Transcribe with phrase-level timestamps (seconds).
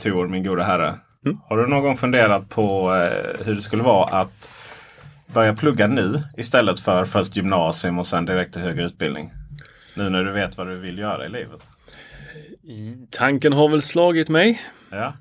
[0.00, 0.94] Tor, min goda herre.
[1.48, 4.50] Har du någon gång funderat på eh, hur det skulle vara att
[5.26, 9.32] börja plugga nu istället för först gymnasium och sen direkt till högre utbildning?
[9.94, 11.60] Nu när du vet vad du vill göra i livet.
[13.10, 14.60] Tanken har väl slagit mig.
[14.90, 15.14] Ja.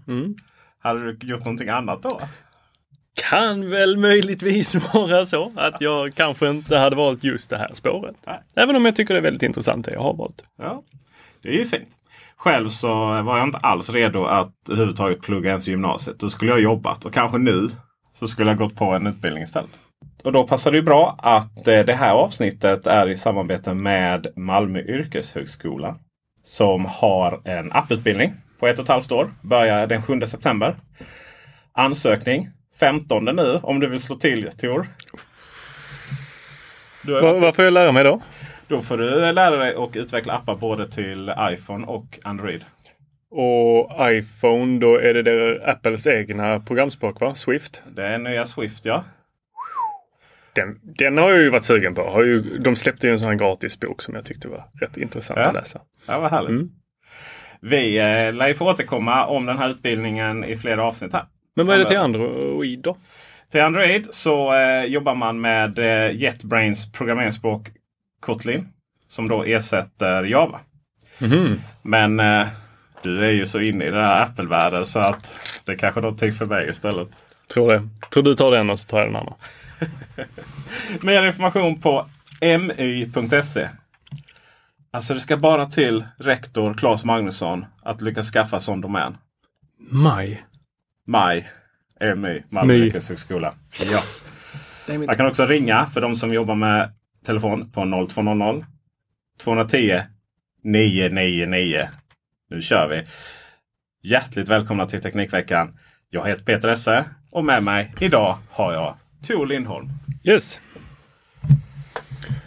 [0.79, 2.21] Hade du gjort någonting annat då?
[3.29, 8.15] Kan väl möjligtvis vara så att jag kanske inte hade valt just det här spåret.
[8.27, 8.39] Nej.
[8.55, 10.43] Även om jag tycker det är väldigt intressant det jag har valt.
[10.57, 10.83] Ja,
[11.41, 11.89] det är ju fint.
[12.39, 12.87] Själv så
[13.21, 16.19] var jag inte alls redo att överhuvudtaget plugga ens i gymnasiet.
[16.19, 17.69] Då skulle jag jobbat och kanske nu
[18.19, 19.69] så skulle jag gått på en utbildning istället.
[20.23, 24.27] Och då passar det ju bra att eh, det här avsnittet är i samarbete med
[24.35, 25.95] Malmö yrkeshögskola.
[26.43, 29.31] Som har en apputbildning på ett och ett halvt år.
[29.41, 30.75] Börjar den 7 september.
[31.73, 34.87] Ansökning 15 nu om du vill slå till Tor.
[37.39, 38.21] Vad får jag lära mig då?
[38.69, 42.65] Då får du lära dig att utveckla appar både till iPhone och Android.
[43.31, 47.35] Och iPhone, då är det där Apples egna programspråk va?
[47.35, 47.83] Swift.
[47.95, 49.03] Det är nya Swift ja.
[50.53, 52.01] Den, den har jag ju varit sugen på.
[52.01, 54.97] Har ju, de släppte ju en sån här gratis bok som jag tyckte var rätt
[54.97, 55.47] intressant Ja.
[55.47, 55.81] att läsa.
[56.07, 56.49] Ja, vad härligt.
[56.49, 56.69] Mm.
[57.61, 61.25] Vi eh, lär ju få återkomma om den här utbildningen i flera avsnitt här.
[61.55, 62.97] Men vad är det till Android då?
[63.51, 67.69] Till Android så eh, jobbar man med eh, JetBrains programmeringsspråk
[68.19, 68.67] Kotlin.
[69.07, 70.59] Som då ersätter Java.
[71.19, 71.61] Mhm.
[71.81, 72.47] Men eh,
[73.03, 75.33] du är ju så inne i den här Apple-världen så att
[75.65, 77.07] det är kanske är någonting för mig istället.
[77.53, 77.89] Tror det.
[78.13, 79.33] Tror du tar den och så tar jag den andra.
[81.01, 82.05] Mer information på
[82.41, 83.69] my.se.
[84.91, 89.17] Alltså det ska bara till rektor Claes Magnusson att lyckas skaffa sån domän.
[89.79, 90.45] Maj.
[91.05, 91.43] My.
[92.15, 92.43] MY.
[92.49, 92.79] Malmö My.
[92.79, 93.53] yrkeshögskola.
[93.91, 93.99] Ja.
[94.97, 96.91] Man kan också ringa för de som jobbar med
[97.25, 98.65] telefon på 0200
[99.43, 100.01] 210
[100.63, 101.87] 999.
[102.49, 103.07] Nu kör vi!
[104.09, 105.77] Hjärtligt välkomna till Teknikveckan.
[106.09, 108.95] Jag heter Peter Esse och med mig idag har jag
[109.27, 109.89] Tor Lindholm.
[110.23, 110.59] Yes.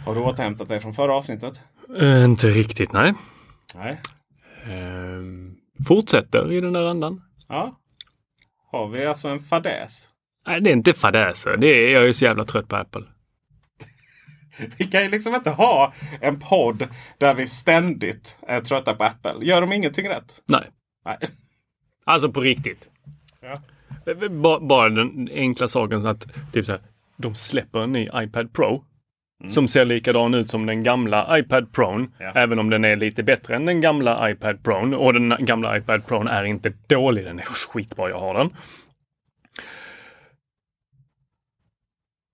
[0.05, 1.61] Har du återhämtat dig från förra avsnittet?
[1.99, 3.13] Eh, inte riktigt, nej.
[3.75, 4.01] Nej.
[4.65, 5.55] Ehm,
[5.87, 7.21] fortsätter i den där andan.
[7.47, 7.79] Ja.
[8.71, 10.09] Har vi alltså en fadäs?
[10.47, 11.57] Nej, det är inte fadäser.
[11.57, 13.03] Det är, jag är så jävla trött på Apple.
[14.77, 16.87] Vi kan ju liksom inte ha en podd
[17.17, 19.45] där vi ständigt är trötta på Apple.
[19.45, 20.41] Gör de ingenting rätt?
[20.45, 20.69] Nej.
[21.05, 21.17] Nej.
[22.05, 22.87] Alltså på riktigt.
[23.41, 23.53] Ja.
[24.29, 26.81] Bara, bara den enkla saken att typ så här,
[27.17, 28.83] de släpper en ny iPad Pro.
[29.49, 32.07] Som ser likadan ut som den gamla iPad Pro.
[32.19, 32.31] Ja.
[32.35, 34.95] Även om den är lite bättre än den gamla iPad Pro.
[34.95, 37.25] Och den gamla iPad Pro är inte dålig.
[37.25, 38.49] Den är skitbra, jag har den.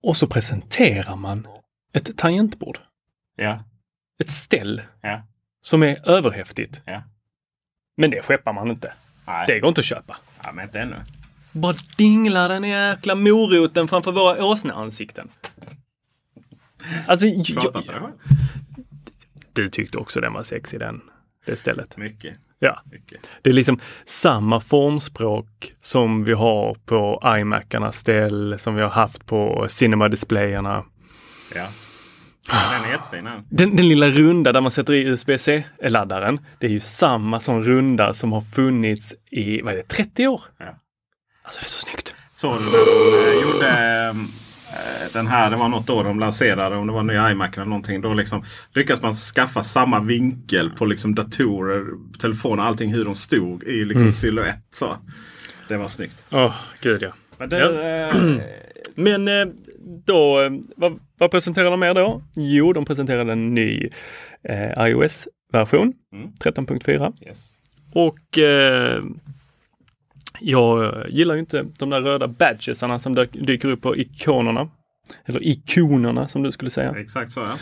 [0.02, 1.46] Och så presenterar man
[1.92, 2.78] ett tangentbord.
[3.36, 3.64] Ja.
[4.20, 5.22] Ett ställ Ja.
[5.62, 6.82] som är överhäftigt.
[6.84, 7.02] Ja.
[7.96, 8.92] Men det skeppar man inte.
[9.26, 9.44] Nej.
[9.46, 10.16] Det går inte att köpa.
[10.42, 10.96] Ja, men inte ännu.
[11.52, 15.28] Bara dinglar den jäkla moroten framför våra åsneansikten.
[17.06, 18.12] Alltså, jag,
[19.52, 21.00] du tyckte också den var sexig den,
[21.46, 21.96] det stället.
[21.96, 22.34] Mycket.
[22.58, 23.20] Ja, Mycket.
[23.42, 29.26] det är liksom samma formspråk som vi har på iMacarnas ställ, som vi har haft
[29.26, 30.84] på Cinema-displayerna.
[31.54, 31.66] Ja.
[32.72, 33.24] Den är jättefin.
[33.24, 33.44] Den.
[33.50, 38.14] Den, den lilla runda där man sätter i USB-C-laddaren, det är ju samma som runda
[38.14, 40.40] som har funnits i, vad är det, 30 år?
[40.58, 40.64] Ja.
[41.42, 42.14] Alltså det är så snyggt.
[42.42, 46.86] Du när de eh, gjorde eh, den här, det var något år de lanserade, om
[46.86, 48.00] det var nya iMac eller någonting.
[48.00, 48.44] Då liksom
[48.74, 51.84] lyckas man skaffa samma vinkel på liksom datorer,
[52.20, 54.12] telefoner, allting hur de stod i liksom Mm.
[54.12, 54.64] silhuett.
[54.74, 54.96] Så.
[55.68, 56.24] Det var snyggt.
[56.30, 57.12] Åh, gud ja.
[57.38, 58.08] Men det, Ja.
[58.08, 58.40] eh,
[58.94, 59.28] Men
[60.06, 60.38] då,
[60.76, 62.22] vad, vad presenterar de mer då?
[62.36, 63.88] Jo, de presenterade en ny
[64.42, 66.30] eh, iOS-version, Mm.
[66.40, 67.12] 13.4.
[67.26, 67.56] yes.
[67.92, 69.02] Och eh,
[70.40, 74.70] jag gillar ju inte de där röda badgesarna som dyker upp på ikonerna.
[75.26, 76.94] Eller ikonerna som du skulle säga.
[76.98, 77.58] Exakt så ja.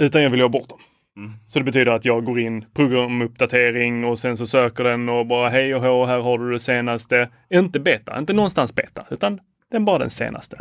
[0.00, 0.78] Utan jag vill ha bort dem.
[1.16, 1.32] Mm.
[1.46, 5.48] Så det betyder att jag går in programuppdatering och sen så söker den och bara
[5.48, 7.28] hej och hå, här har du det senaste.
[7.50, 9.40] Inte beta, inte någonstans beta, utan
[9.70, 10.58] den bara den senaste.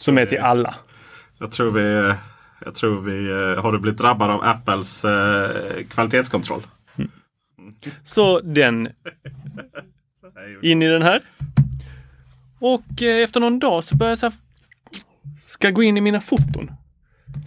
[0.00, 0.74] Som är till alla.
[1.38, 2.14] Jag tror vi,
[2.64, 6.62] jag tror vi eh, har du blivit drabbad av Apples eh, kvalitetskontroll.
[8.04, 8.88] Så den
[10.62, 11.22] in i den här.
[12.58, 14.34] Och eh, efter någon dag så börjar jag så här,
[15.42, 16.70] ska gå in i mina foton.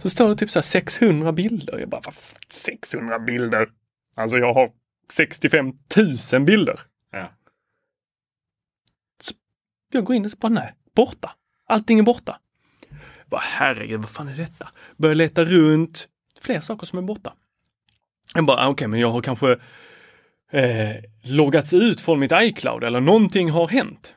[0.02, 1.78] Så står det typ så här 600 bilder.
[1.78, 3.68] Jag bara, vad f- 600 bilder?
[4.16, 4.70] Alltså jag har
[5.12, 5.72] 65
[6.32, 6.80] 000 bilder.
[7.12, 7.30] Ja.
[9.92, 11.30] Jag går in och så bara, nej, borta.
[11.66, 12.38] Allting är borta.
[13.34, 14.68] Bara, herregud, vad fan är detta?
[14.96, 16.08] Börjar leta runt.
[16.40, 17.32] Fler saker som är borta.
[18.34, 19.52] Jag bara, ah, okej, men jag har kanske
[20.52, 20.90] eh,
[21.24, 24.14] loggats ut från mitt iCloud eller någonting har hänt.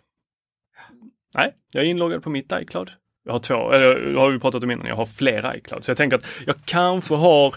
[1.35, 2.91] Nej, jag är inloggad på mitt iCloud.
[3.25, 5.83] Jag har två, eller har vi pratat om innan, jag har flera iCloud.
[5.83, 7.55] Så jag tänker att jag kanske har,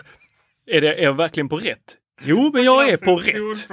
[0.67, 1.97] är, det, är jag verkligen på rätt?
[2.23, 3.69] Jo, men jag är på rätt.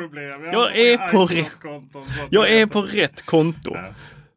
[0.53, 1.51] Jag är på rätt.
[2.29, 3.75] Jag är på rätt konto.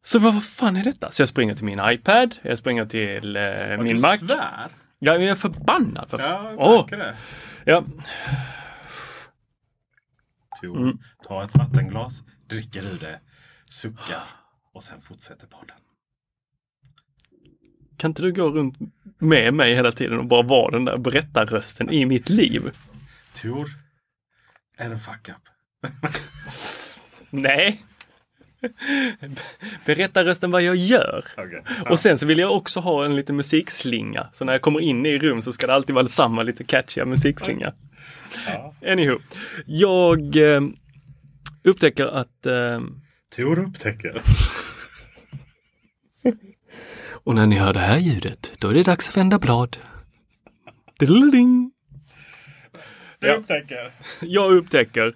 [0.03, 1.11] Så vad, vad fan är detta?
[1.11, 3.43] Så jag springer till min iPad, jag springer till eh,
[3.83, 4.17] min du Mac.
[4.17, 4.69] svär?
[4.99, 6.11] Ja, jag är förbannad.
[6.11, 7.17] För Ja, jag märker det.
[7.65, 7.85] ja.
[10.63, 10.99] Mm.
[11.25, 13.21] ta ett vattenglas, dricker ur det,
[13.65, 14.23] suckar
[14.73, 15.77] och sen fortsätter podden.
[17.97, 18.79] Kan inte du gå runt
[19.19, 22.71] med mig hela tiden och bara vara den där berättarrösten i mitt liv?
[23.35, 23.71] Tor,
[24.77, 25.49] är det fuck up?
[27.31, 27.85] Nej.
[29.87, 31.25] Berättarrösten vad jag gör.
[31.37, 31.63] Okej.
[31.91, 34.27] Och sen så vill jag också ha en liten musikslinga.
[34.33, 37.05] Så när jag kommer in i rum så ska det alltid vara samma lite catchiga
[37.05, 37.73] musikslinga.
[38.47, 38.75] Ja.
[38.87, 39.19] Anywho.
[39.67, 40.61] Jag eh,
[41.65, 42.81] upptäcker att eh,
[43.37, 44.23] Tor upptäcker.
[47.25, 49.77] Och när ni hör det här ljudet, då är det dags att vända blad.
[53.19, 53.35] Du Ja.
[53.35, 53.91] upptäcker.
[54.21, 55.15] Jag upptäcker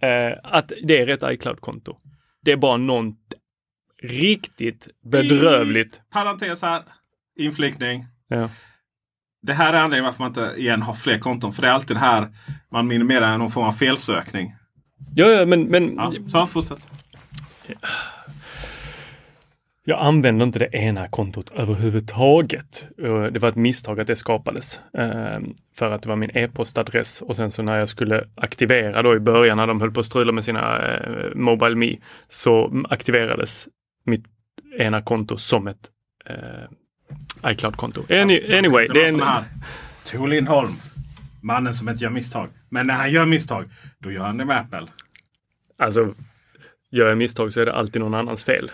[0.00, 1.96] eh, att det är rätt iCloud-konto.
[2.44, 3.16] Det är bara något
[4.02, 6.00] riktigt bedrövligt.
[6.10, 6.82] Parentes här.
[7.38, 8.06] Inflikning.
[8.28, 8.50] Ja.
[9.42, 11.52] Det här är anledningen varför man inte igen har fler konton.
[11.52, 12.28] För det är alltid det här
[12.72, 14.54] man minimerar någon form av felsökning.
[15.14, 16.88] Ja, ja, men, men Ja, så fortsätt.
[19.88, 22.86] Jag använder inte det ena kontot överhuvudtaget.
[23.02, 24.80] Eh, Det var ett misstag att det skapades.
[24.98, 25.38] eh,
[25.74, 29.20] För att det var min e-postadress och sen så när jag skulle aktivera då i
[29.20, 31.96] början när de höll på att strula med sina eh, Mobile Me
[32.28, 33.68] så aktiverades
[34.04, 34.24] mitt
[34.78, 35.90] ena konto som ett
[37.50, 38.02] iCloud-konto.
[38.10, 39.22] Any, anyway, det är en.
[40.04, 40.72] Tor Lindholm.
[41.42, 42.48] Mannen som inte gör misstag.
[42.68, 43.64] Men när han gör misstag,
[43.98, 44.86] då gör han det med Apple.
[45.78, 46.14] alltså,
[46.90, 48.70] gör jag misstag så är det alltid någon annans fel.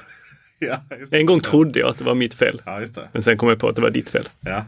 [0.66, 0.80] Ja.
[1.11, 2.80] En gång trodde jag att det var mitt fel, Ja,
[3.12, 4.28] men sen kom jag på att det var ditt fel.
[4.40, 4.64] Ja.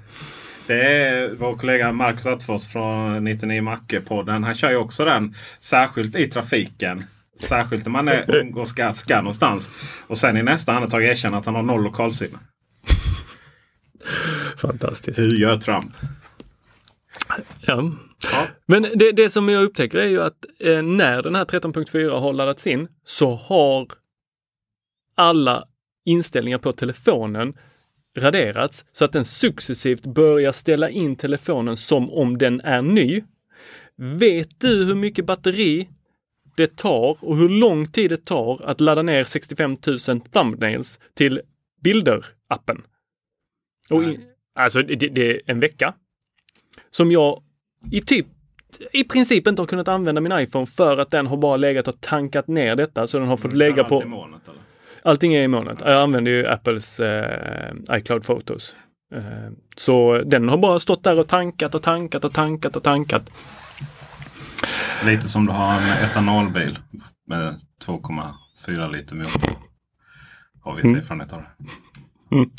[0.66, 4.44] Det är vår kollega Marcus Attefors från 99 Macke-podden.
[4.44, 7.04] Han kör ju också den särskilt i trafiken.
[7.40, 9.70] Särskilt när man är och ska, ska någonstans.
[10.06, 12.38] Och sen i nästa andetag erkänna att han har noll lokalsinne.
[14.56, 15.18] Fantastiskt.
[15.18, 15.92] Hur gör Trump?
[17.60, 17.92] Ja.
[18.32, 18.46] Ja.
[18.66, 22.32] Men det, det som jag upptäcker är ju att eh, när den här 13.4 har
[22.32, 23.88] laddats in så har
[25.16, 25.64] alla
[26.06, 27.54] inställningar på telefonen
[28.16, 33.22] raderats så att den successivt börjar ställa in telefonen som om den är ny.
[33.96, 35.88] Vet du hur mycket batteri
[36.56, 41.40] det tar och hur lång tid det tar att ladda ner 65 000 thumbnails till
[41.84, 42.82] Bilder-appen?
[43.90, 44.20] Och i, Nej.
[44.54, 45.94] alltså det, det är en vecka
[46.90, 47.42] som jag
[47.92, 48.26] i typ
[48.92, 52.00] i princip inte har kunnat använda min iPhone för att den har bara legat och
[52.00, 54.02] tankat ner detta så den har fått lägga på
[54.50, 54.60] eller?
[55.06, 55.80] Allting är i molnet.
[55.80, 58.74] Jag använder ju Apples eh, iCloud Photos.
[59.14, 59.22] Eh,
[59.76, 63.30] så den har bara stått där och tankat och tankat och tankat och tankat.
[65.04, 66.78] Lite som du har en etanolbil
[67.26, 69.50] med 2,4 liter motor.
[70.62, 70.96] Har vi Mm.
[70.96, 72.36] erfarenhet av det.
[72.36, 72.50] Mm.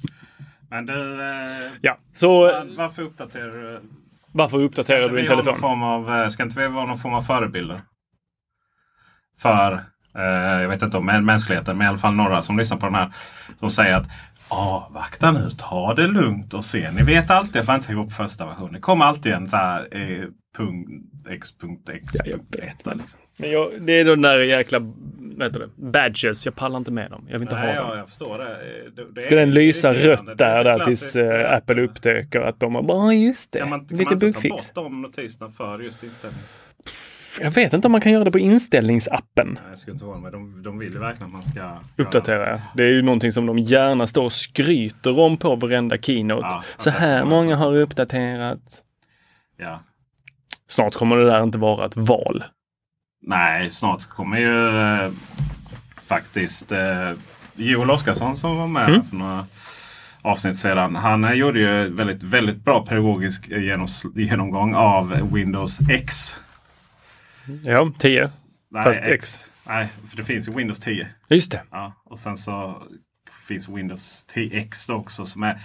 [0.70, 3.82] Men du, eh, Ja, så var- varför uppdaterar du?
[4.32, 5.56] varför uppdaterar du din telefon?
[5.56, 7.82] form av, eh, ska inte vi vara någon form av förebilder?
[9.42, 9.84] För,
[10.62, 12.96] jag vet inte om mä- mänskligheten, men i alla fall några som lyssnar på den
[12.96, 13.12] här.
[13.60, 14.08] Som säger att
[14.50, 16.92] avvakta nu, ta det lugnt och se.
[16.92, 18.74] Ni vet alltid att man inte ska gå på första versionen.
[18.74, 20.24] Det kommer alltid en så här eh,
[20.58, 22.12] punkt.
[22.14, 23.02] Ja, jag vet väl.
[23.38, 24.80] Men jag, det är de där jäkla
[25.42, 26.46] heter det, badges.
[26.46, 27.24] Jag pallar inte med dem.
[27.28, 27.98] Jag vill inte Nej, ha ja, dem.
[27.98, 28.58] jag förstår det.
[28.96, 31.82] Det- det Ska är den lysa rött Det är där, där tills eh, eh, Apple
[31.82, 34.50] upptäcker att de har bara, "Ja, just det, Kan man, kan lite man inte ta
[34.50, 36.56] bort de notiserna för just inställnings...
[37.42, 39.60] Jag vet inte om man kan göra det på inställningsappen.
[39.70, 40.32] Jag skulle inte med.
[40.32, 41.78] De, de vill verkligen att man ska...
[42.04, 42.50] Uppdatera.
[42.50, 42.60] ja.
[42.76, 46.48] Det är ju någonting som de gärna står och skryter om på varenda keynote.
[46.50, 47.64] Ja, så det här vara många så.
[47.64, 48.60] har uppdaterat.
[49.58, 49.80] Ja.
[50.68, 52.44] Snart kommer det där inte vara ett val.
[53.22, 55.12] Nej, snart kommer ju eh,
[56.08, 57.12] faktiskt eh,
[57.56, 59.06] Joel Oscarsson som var med Mm.
[59.06, 59.46] för några
[60.22, 60.96] avsnitt sedan.
[60.96, 63.50] Han eh, gjorde ju väldigt, väldigt bra pedagogisk
[64.16, 66.36] genomgång av Windows X.
[67.64, 68.28] Ja, 10.
[68.72, 69.44] Nej, Fast X.
[69.68, 71.08] Nej, för det finns ju Windows 10.
[71.30, 71.62] Just det.
[71.72, 72.84] Ja, och sen så
[73.48, 75.26] finns Windows 10X då också.
[75.26, 75.62] Som är,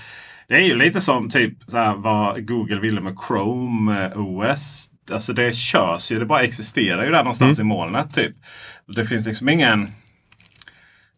[0.48, 4.88] det är ju lite som typ så här, vad Google ville med Chrome eh, OS.
[5.10, 8.14] Alltså det körs ju, det bara existerar ju där någonstans i molnet.
[8.14, 8.36] typ.
[8.96, 9.90] Det finns liksom ingen...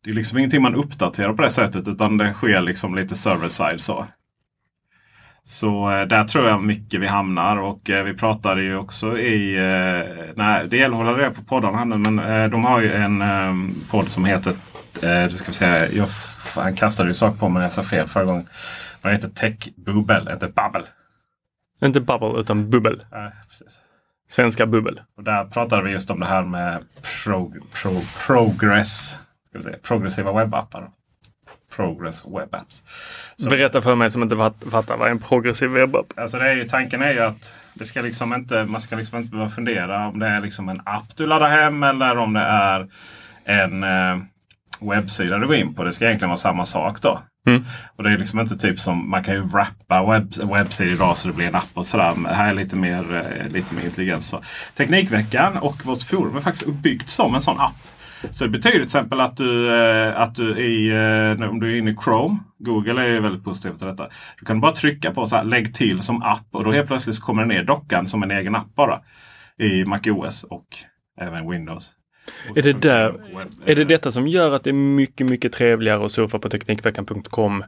[0.05, 3.81] Det är liksom ingenting man uppdaterar på det sättet utan det sker liksom lite server-side
[3.81, 4.07] så.
[5.47, 9.57] Så eh, där tror jag mycket vi hamnar och eh, vi pratade ju också i...
[9.57, 12.17] Eh, nej, det gäller att hålla reda på poddarna men
[12.51, 13.55] de har ju en eh,
[13.91, 14.55] podd som heter...
[15.31, 16.11] Du ska säga, jag
[16.55, 18.49] fan, kastade ju saker på mig när jag sa fel förra gången.
[19.03, 20.83] Den heter Tech Bubbel, inte Babbel.
[21.83, 23.03] Inte bubble utan bubbel.
[23.13, 23.81] Nej, precis.
[24.29, 25.01] Svenska bubbel.
[25.17, 29.19] Och där pratade vi just om det här med prog, pro, progress.
[29.49, 30.91] Ska vi säga, progressiva webbappar.
[31.77, 32.83] Progress web apps.
[33.37, 36.55] Så- Berätta för mig som inte fatt- fattar vad en progressiv webbapp Alltså det är
[36.55, 40.07] ju, tanken är ju att det ska liksom inte, man ska liksom inte behöva fundera
[40.09, 42.89] om det är liksom en app du laddar hem eller om det är
[43.45, 44.19] en eh,
[44.81, 45.85] webbsida du går in på.
[45.85, 47.21] Det ska egentligen vara samma sak då.
[47.47, 47.65] Mm.
[47.97, 51.29] Och det är liksom inte typ som man kan ju wrappa webb, webbsidor idag så
[51.29, 52.15] det blir en app och sådär.
[52.17, 54.29] Men här är lite mer, eh, lite mer intelligens.
[54.29, 54.43] Så.
[54.77, 57.75] Teknikveckan och vårt forum är faktiskt uppbyggt som en sån app.
[58.31, 60.89] Så det betyder till exempel att du, eh, att du i,
[61.41, 64.09] eh, om du är inne i Chrome, Google är väldigt positiv till detta.
[64.39, 67.21] Du kan bara trycka på så här, lägg till som app och då helt plötsligt
[67.21, 69.01] kommer det ner dockan som en egen app bara.
[69.59, 70.67] I MacOS och
[71.21, 71.91] även Windows.
[72.57, 73.15] Är det där-
[73.67, 77.65] Är det detta som gör att det är mycket, mycket trevligare att surfa på Teknikveckan.com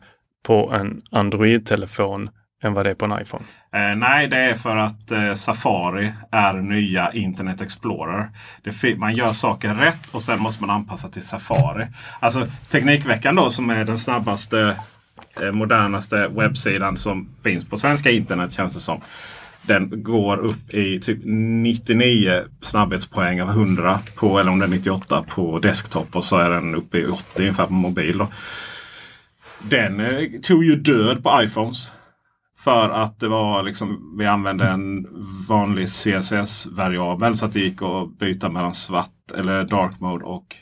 [0.46, 2.30] på en Android-telefon
[2.62, 3.44] än vad det är på en iPhone?
[3.72, 8.30] Eh, nej, det är för att eh, Safari är nya Internet Explorer.
[8.62, 11.86] Det man gör saker rätt och sen måste man anpassa till Safari.
[12.20, 14.76] Alltså Teknikveckan då som är den snabbaste,
[15.40, 19.00] eh, modernaste webbsidan som finns på svenska internet känns det som.
[19.62, 25.24] Den går upp i typ 99 snabbhetspoäng av 100 på, eller om det är 98
[25.28, 28.18] på desktop och så är den uppe i 80 ungefär på mobil.
[28.18, 28.28] Då.
[29.62, 31.92] Den eh, tog ju död på iPhones.
[32.66, 35.06] För att det var liksom, vi använde en
[35.48, 40.56] vanlig CSS-variabel så att det gick att byta mellan svart eller dark mode och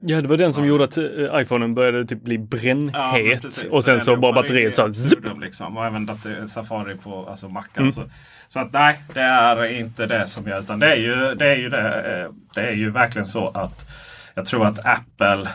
[0.00, 3.72] Ja, det var den som gjorde att eh, iPhonen började typ bli Ja, brännhet precis.
[3.72, 4.92] och sen så bara batteriet så
[5.40, 5.76] liksom.
[5.76, 6.08] Och även
[6.48, 7.80] Safari på alltså Macar.
[7.80, 7.92] Mm.
[7.92, 8.02] Så,
[8.48, 10.60] så att nej, det är inte det som gör.
[10.60, 13.88] Utan det är ju, det är ju, det, eh, det är ju verkligen så att
[14.34, 15.48] jag tror att Apple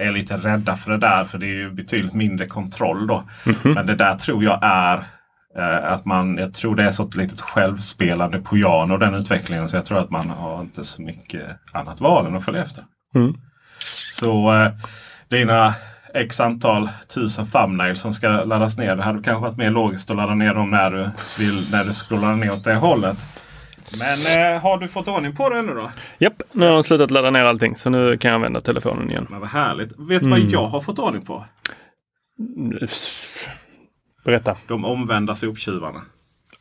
[0.00, 1.24] är lite rädda för det där.
[1.24, 3.24] För det är ju betydligt mindre kontroll då.
[3.44, 3.74] Mhm.
[3.74, 5.04] Men det där tror jag är
[5.58, 9.68] eh, att man, jag tror det är så ett litet självspelande piano den utvecklingen.
[9.68, 12.84] Så jag tror att man har inte så mycket annat val än att följa efter.
[13.14, 13.34] Mm.
[14.18, 14.72] Så eh,
[15.28, 15.74] dina
[16.14, 18.96] x antal tusen thumbnails som ska laddas ner.
[18.96, 21.92] Det hade kanske varit mer logiskt att ladda ner dem när du, vill, när du
[21.92, 23.18] scrollar ner åt det hållet.
[23.98, 24.18] Men
[24.54, 25.90] eh, har du fått ordning på det nu då?
[26.18, 29.26] Japp, nu har de slutat ladda ner allting så nu kan jag använda telefonen igen.
[29.30, 29.92] Men vad härligt.
[29.98, 30.50] Vet du vad Mm.
[30.50, 31.44] jag har fått ordning på?
[34.24, 34.56] Berätta.
[34.68, 36.02] De omvända soptjuvarna.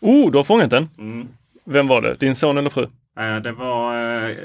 [0.02, 0.90] Oh, du har fångat den.
[0.98, 1.28] Mm.
[1.66, 2.16] Vem var det?
[2.16, 2.84] Din son eller fru?
[3.20, 3.98] Eh, det var
[4.30, 4.36] eh,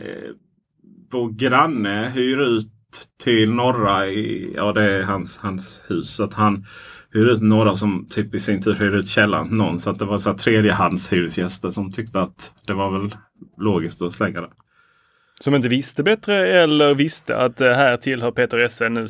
[1.13, 2.73] vår granne hyr ut
[3.25, 6.15] till norra i, ja det är hans, hans hus.
[6.17, 6.67] Så att han
[7.13, 9.79] hyr ut några som typ i sin tur hyr ut källaren någon.
[9.79, 13.17] Så att det var så tredjehandshyresgäster som tyckte att det var väl
[13.57, 14.51] logiskt att slänga det.
[15.41, 18.89] Som inte visste bättre eller visste att det här tillhör Peter Esse.
[18.89, 19.07] Nu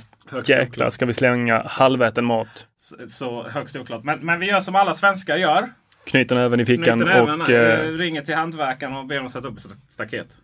[0.47, 2.67] jäklar ska vi slänga halväten mat.
[2.79, 4.05] Så, så högst oklart.
[4.05, 5.69] Men, men vi gör som alla svenskar gör.
[6.05, 7.51] Knyter näven i fickan Knyter näven, och...
[7.51, 10.37] eh, Eh, ringer till hantverkaren och ber dem sätta upp ett staket.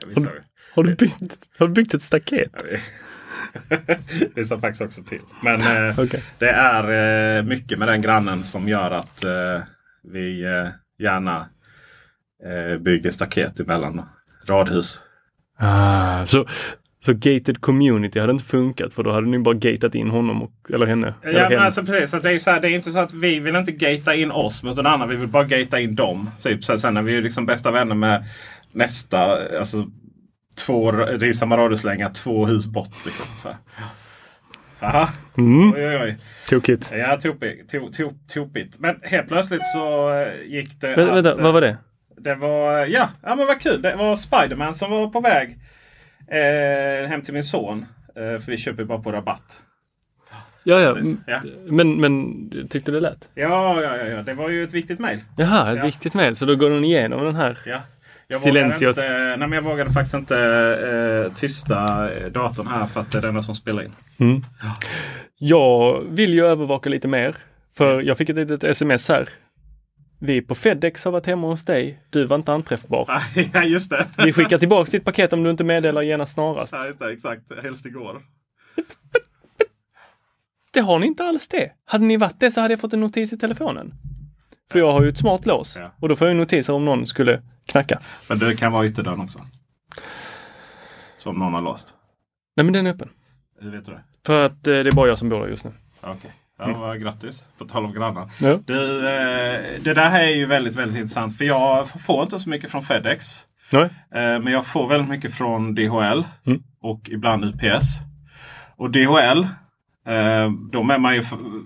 [0.00, 0.42] Jag visste det.
[0.72, 2.52] har, du byggt, har du byggt ett staket?
[4.34, 5.20] Det sa faktiskt också till.
[5.42, 6.22] Men eh, Okej.
[6.38, 9.60] det är eh, mycket med den grannen som gör att eh,
[10.12, 10.44] vi
[10.98, 11.46] gärna
[12.80, 14.02] bygger staket emellan
[14.46, 15.00] radhus.
[15.58, 16.46] Ah, så,
[17.04, 20.52] så gated community hade inte funkat för då hade ni bara gatat in honom och,
[20.74, 21.14] eller henne.
[21.22, 21.64] eller Ja, men henne.
[21.64, 23.72] alltså, precis, så det, är så här, det är inte så att vi vill inte
[23.72, 25.06] gata in oss mot den andra.
[25.06, 26.30] Vi vill bara gata in dem.
[26.42, 28.24] Typ, så sen är vi ju liksom bästa vänner med
[28.72, 29.18] nästa.
[29.58, 29.86] Alltså,
[30.56, 33.04] två, det är samma radhuslänga, två hus bort.
[33.06, 33.56] Liksom, så här.
[34.82, 35.08] Aha.
[35.38, 36.16] Mm, Oj, oj, oj.
[36.48, 36.92] tokigt.
[36.94, 37.70] Ja, topigt.
[37.72, 38.78] To, to, topigt.
[38.78, 41.76] Men helt plötsligt så eh, gick det Vä- att, vänta, eh, vad var det?
[42.16, 43.82] Det var, ja, ja men vad kul.
[43.82, 45.58] Det var Spiderman som var på väg
[46.28, 47.86] eh, hem till min son.
[48.16, 49.60] Eh, för vi köper bara på rabatt.
[50.64, 50.96] Ja, ja.
[51.26, 51.40] Ja.
[51.66, 53.28] Men, men tyckte det lät?
[53.34, 54.22] Ja, ja, ja, ja.
[54.22, 55.20] Det var ju ett viktigt mejl.
[55.36, 55.84] Jaha, ett Ja.
[55.84, 56.36] viktigt mejl.
[56.36, 57.58] Så då går den igenom den här.
[57.66, 57.80] Ja.
[58.30, 58.98] Jag Silencios.
[58.98, 60.38] inte, nej, men jag vågade faktiskt inte
[61.26, 63.92] eh, tysta eh, datorn här för att det är enda som spelar in.
[64.18, 64.42] Mm.
[65.38, 67.36] Jag vill ju övervaka lite mer.
[67.76, 69.28] För jag fick ett litet sms här.
[70.18, 72.02] Vi på Fedex har varit hemma hos dig.
[72.10, 73.22] Du var inte anträffbar.
[73.52, 74.06] ja, just det.
[74.24, 76.72] Vi skickar tillbaks ditt paket om du inte meddelar genast snarast.
[76.72, 77.12] Ja, just det.
[77.12, 77.42] Exakt.
[77.62, 78.22] Helst igår.
[80.70, 81.70] Det har ni inte alls det.
[81.84, 83.94] Hade ni varit det så hade jag fått en notis i telefonen.
[84.70, 85.76] För jag har ju ett smart lås.
[85.76, 85.90] Ja.
[86.00, 88.00] Och då får jag notiser om någon skulle knacka.
[88.28, 89.38] Men det kan vara ytterdörren också.
[91.18, 91.94] Som någon har låst.
[92.56, 93.08] Nej men den är öppen.
[93.60, 94.00] Hur vet du det?
[94.26, 95.72] För att eh, det är bara jag som bor där just nu.
[96.00, 96.30] Okej.
[96.58, 97.46] Ja, vad grattis.
[97.58, 98.30] På tal om grannar.
[98.40, 98.58] Ja.
[98.66, 101.38] Du, eh, det där här är ju väldigt, väldigt intressant.
[101.38, 103.46] För jag får inte så mycket från Fedex.
[103.72, 103.82] Nej.
[103.82, 106.24] Eh, men jag får väldigt mycket från DHL.
[106.46, 106.62] Mm.
[106.82, 107.98] Och ibland UPS.
[108.76, 109.46] Och DHL.
[110.06, 111.22] Eh, de är man ju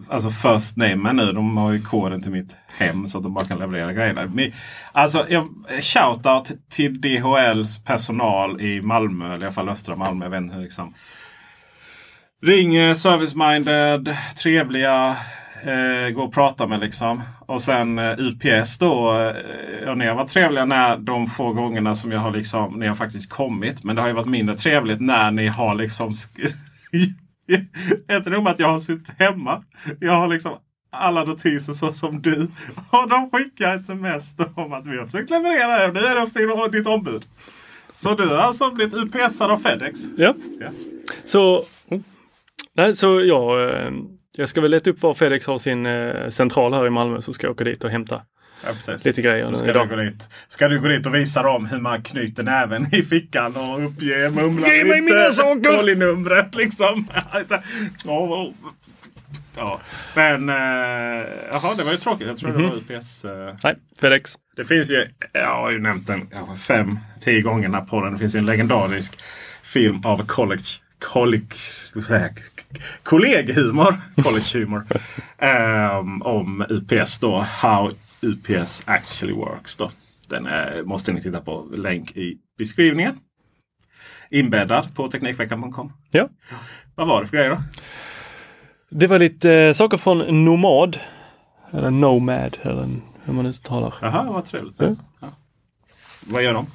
[0.09, 1.33] alltså first name nu.
[1.33, 4.27] De har ju koden till mitt hem så att de bara kan leverera grejerna.
[4.33, 4.53] Men,
[4.93, 5.49] alltså, jag,
[5.81, 9.27] shoutout till DHLs personal i Malmö.
[9.27, 10.25] Eller i alla fall östra Malmö.
[10.25, 10.95] Jag vet inte hur liksom.
[12.43, 15.17] Ringer, service-minded, trevliga.
[15.63, 17.23] Eh, gå och prata med liksom.
[17.47, 19.21] Och sen eh, UPS då.
[19.21, 22.79] Eh, och ni har varit trevliga när de få gångerna som jag har liksom.
[22.81, 23.85] Ni har faktiskt kommit.
[23.85, 26.13] Men det har ju varit mindre trevligt när ni har liksom.
[28.11, 29.63] Inte nog med att jag har suttit hemma.
[30.01, 30.53] Jag har liksom
[30.91, 32.49] alla notiser så som du.
[32.91, 35.93] Och de skickar ett sms om att vi har försökt leverera det.
[36.01, 37.25] Nu är det din- ditt ombud.
[37.93, 40.01] Så du har alltså blivit UPSad av Fedex?
[40.17, 40.35] Ja.
[40.61, 40.69] Ja.
[41.25, 41.65] Så,
[42.75, 43.93] nej, så jag, eh,
[44.37, 47.33] jag ska väl leta upp var Fedex har sin eh, central här i Malmö så
[47.33, 48.23] ska jag åka dit och hämta.
[48.87, 48.97] Ja.
[49.05, 49.89] Lite grejer Så ska idag.
[49.89, 50.29] du, gå dit.
[50.49, 54.31] ska du gå dit och visa dem hur man knyter näven i fickan och uppger
[54.31, 55.77] mumlar Ge mig mina saker!
[55.77, 57.09] Kollinumret liksom.
[59.57, 59.81] ja.
[60.15, 62.27] Men eh, jaha, det var ju tråkigt.
[62.27, 62.69] Jag tror det Mhm.
[62.71, 63.25] var UPS.
[63.25, 64.35] Eh, Nej, Fedex.
[64.57, 68.13] det finns ju, jag har ju nämnt den ja, fem, tio gånger den här podden.
[68.13, 69.19] Det finns ju en legendarisk
[69.63, 70.65] film av college
[70.99, 71.47] college,
[73.03, 74.83] kolleghumor, collegehumor.
[76.01, 77.39] um, om UPS då.
[77.39, 77.91] How
[78.25, 79.77] UPS actually works.
[79.77, 79.91] Då.
[80.29, 81.69] Den är, måste ni titta på.
[81.73, 83.19] Länk i beskrivningen.
[84.31, 85.93] Inbäddad på Teknikveckan.com.
[86.11, 86.29] Ja.
[86.95, 87.63] Vad var det för grejer då?
[88.91, 90.99] Det var lite eh, saker från Nomad.
[91.71, 92.89] Eller Nomad, eller
[93.25, 93.95] hur man uttalar.
[94.01, 94.75] Jaha, vad trevligt.
[94.79, 94.95] Ja.
[95.21, 95.29] Ja.
[96.27, 96.67] Vad gör de?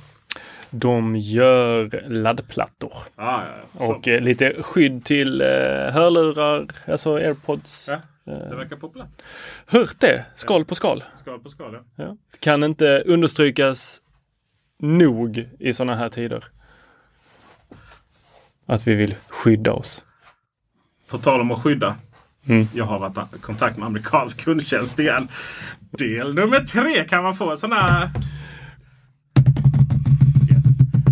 [0.72, 2.94] De gör laddplattor.
[3.16, 3.42] Ah,
[3.80, 3.86] ja.
[3.86, 5.48] Och eh, lite skydd till eh,
[5.92, 7.90] hörlurar, alltså airpods.
[8.30, 9.22] Det verkar populärt.
[9.66, 10.26] Hört det?
[10.36, 11.04] Skal på skal.
[11.16, 11.84] Skal på skal, ja.
[11.96, 12.18] Ja.
[12.40, 14.02] Kan inte understrykas
[14.80, 16.46] nog i sådana här tider.
[18.66, 20.04] Att vi vill skydda oss.
[21.08, 21.96] På tal om att skydda.
[22.46, 22.68] Mm.
[22.74, 25.28] Jag har varit i kontakt med amerikansk kundtjänst igen.
[25.92, 28.10] Del nummer tre kan man få en sån här...
[30.52, 30.64] Yes.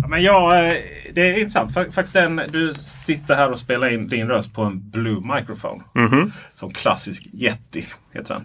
[0.02, 0.74] Ja, men jag, eh,
[1.20, 1.70] det är intressant.
[1.72, 5.84] Fa- Faktiskt den, du sitter här och spelar in din röst på en Blue Microphone.
[5.94, 6.32] Mhm.
[6.54, 8.44] Som klassisk Yeti heter den.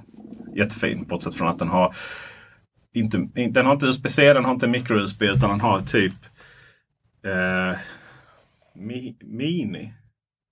[0.55, 1.95] Jättefin bortsett från att den har
[2.93, 3.17] inte,
[3.51, 6.13] den har inte USB-C, den har inte micro-USB utan den har typ
[7.25, 7.73] eh,
[8.75, 9.93] mi, Mini.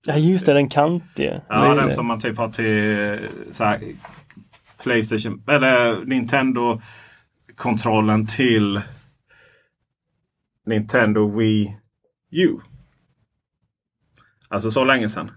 [0.06, 1.42] Ja just det, den kantige.
[1.48, 3.80] Ja, Men- den som man typ har till så här,
[4.82, 8.80] Playstation eller Nintendo-kontrollen till
[10.66, 11.76] Nintendo Wii
[12.32, 12.58] U.
[14.48, 15.30] Alltså så länge sedan.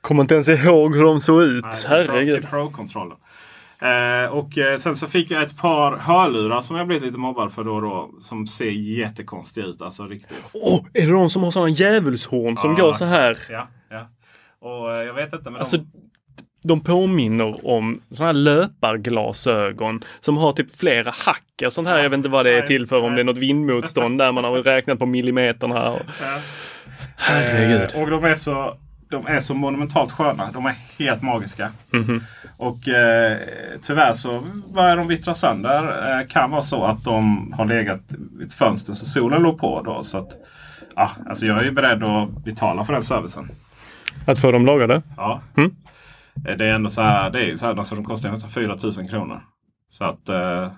[0.00, 1.64] Kommer inte ens ihåg hur de såg ut.
[1.64, 2.34] Nej, Herregud.
[2.34, 3.16] Pro- Till Pro-kontrollen.
[3.78, 7.52] Eh, och eh, sen så fick jag ett par hörlurar som jag blivit lite mobbad
[7.52, 8.10] för då och då.
[8.20, 9.82] Som ser jättekonstiga ut.
[9.82, 10.36] Alltså riktigt.
[10.52, 13.36] Åh, är det de som har sådana djävulshorn som Ja, går så här?
[13.50, 14.08] Ja, ja.
[14.58, 15.50] Och eh, jag vet inte.
[15.50, 16.05] Men Alltså, de,
[16.64, 22.02] de påminner om sådana här löparglasögon som har typ flera hack och sånt här.
[22.02, 24.44] Jag vet inte vad det är till för, om det är något vindmotstånd där man
[24.44, 25.90] har räknat på millimeterna.
[25.90, 26.02] Och...
[26.22, 26.38] ja.
[27.16, 27.90] Herregud.
[27.94, 28.76] Eh, och de är, så,
[29.10, 30.50] de är så monumentalt sköna.
[30.52, 31.70] De är helt magiska.
[31.90, 32.22] Mhm.
[32.56, 33.38] Och eh,
[33.82, 34.42] tyvärr så
[34.74, 35.82] börjar de vittra sönder.
[36.20, 38.00] Eh, kan vara så att de har legat
[38.40, 39.82] i ett fönster så solen låg på.
[39.82, 40.30] Då, så att,
[40.96, 43.48] ja, alltså jag är ju beredd att betala för den servicen.
[44.26, 45.02] Att få dem lagade?
[45.16, 45.40] Ja.
[45.56, 45.76] Mm.
[46.48, 48.76] Eh, Det är ändå så här, det är så här, alltså, de kostar nästan 4
[48.82, 49.40] 000 kronor.
[49.90, 50.68] Så att eh,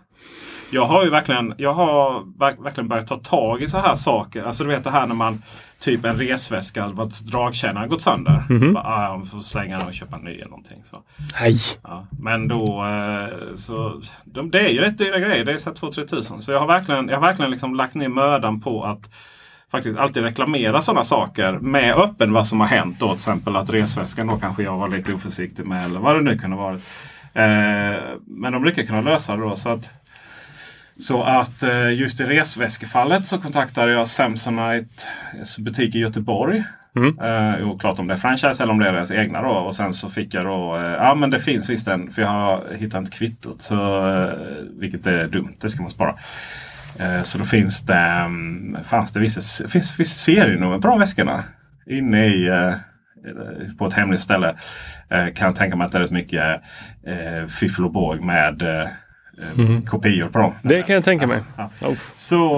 [0.73, 4.44] jag har ju verkligen, jag har verk- verkligen börjat ta tag i så här saker.
[4.44, 5.42] Alltså du vet det här när man
[5.81, 8.42] typ en resväska, vars har gått sönder.
[8.49, 8.73] Mhm.
[8.75, 10.83] Bara, ah, jag får slänga den och köpa en ny eller någonting.
[10.85, 10.97] Så.
[11.40, 11.55] Nej.
[11.83, 15.44] Ja, men då eh, så de, det är ju rätt dyra grejer.
[15.44, 16.42] Det är så här 2-3 tusen.
[16.42, 19.11] Så jag har verkligen, jag har verkligen liksom lagt ner mödan på att
[19.71, 23.01] faktiskt alltid reklamera sådana saker med öppen vad som har hänt.
[23.01, 26.23] Då, till exempel att resväskan då kanske jag var lite oförsiktig med eller vad det
[26.23, 26.75] nu kunde vara.
[27.35, 29.57] Eh, men de brukar kunna lösa det då.
[29.57, 29.91] Så att,
[31.01, 35.05] så att eh, just i resväskefallet så kontaktade jag Samsonite
[35.59, 36.65] butik i Göteborg.
[36.97, 37.19] Mm.
[37.19, 39.51] Uh, oklart om det är franchise eller om det är deras egna då.
[39.51, 42.29] Och sen så fick jag då, eh, ja men det finns visst en, för jag
[42.29, 43.63] har hittat inte kvittot.
[43.63, 44.33] Så, eh,
[44.79, 46.15] vilket är dumt, det ska man spara.
[46.99, 51.45] Eh, så då finns det, um, fanns det vissa, finns, finns serienummer på de väskorna.
[51.87, 52.73] Inne i, eh,
[53.79, 54.57] på ett hemligt ställe.
[55.11, 56.61] Eh, kan tänka mig att det är rätt mycket
[57.49, 58.89] fiffel och båg med eh,
[59.87, 60.55] kopior på dem.
[60.63, 61.41] Det kan jag tänka mig.
[61.57, 61.71] Ja.
[61.83, 61.95] Oh.
[62.15, 62.49] Så,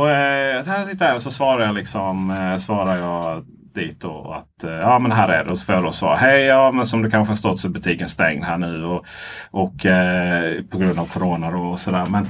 [0.64, 4.98] så här sitter jag och så svarar jag liksom svarar jag dit då att ja
[4.98, 5.50] men här är det.
[5.50, 6.16] Och så får jag då svar.
[6.16, 8.84] Hej ja men som du kanske förstått så är butiken stängd här nu.
[8.84, 9.04] Och,
[9.50, 12.06] och eh, på grund av Corona då och sådär.
[12.06, 12.28] Men,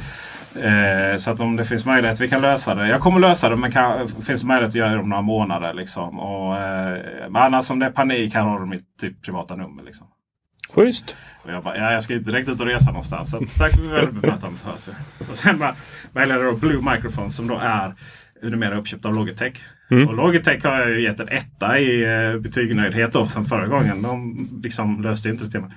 [0.56, 2.88] eh, så att om det finns möjlighet vi kan lösa det.
[2.88, 5.74] Jag kommer lösa det men kan, finns möjlighet att göra det om några månader.
[5.74, 6.20] Liksom.
[6.20, 9.82] Och, eh, men annars om det är panik här har du mitt typ, privata nummer.
[9.82, 10.06] Liksom.
[10.74, 11.16] Schysst.
[11.42, 13.30] Och jag bara, ja, jag ska inte direkt ut och resa någonstans.
[13.30, 15.24] Så tack för väl bemötande så hörs vi.
[15.30, 15.64] Och sen
[16.12, 17.94] mejlade jag då Blue Microphone som då är
[18.42, 19.52] numera uppköpt av Logitech.
[19.90, 20.08] Mm.
[20.08, 24.02] Och Logitech har jag ju gett en etta i eh, betygnöjdhet då sen förra gången.
[24.02, 25.70] De liksom löste inte det till mig.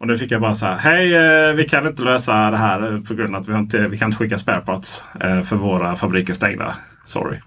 [0.00, 0.76] Och nu fick jag bara så här.
[0.76, 3.98] Hej, eh, vi kan inte lösa det här på grund av att vi, inte, vi
[3.98, 6.74] kan inte skicka spare parts eh, för våra fabriker stängda.
[7.04, 7.38] Sorry.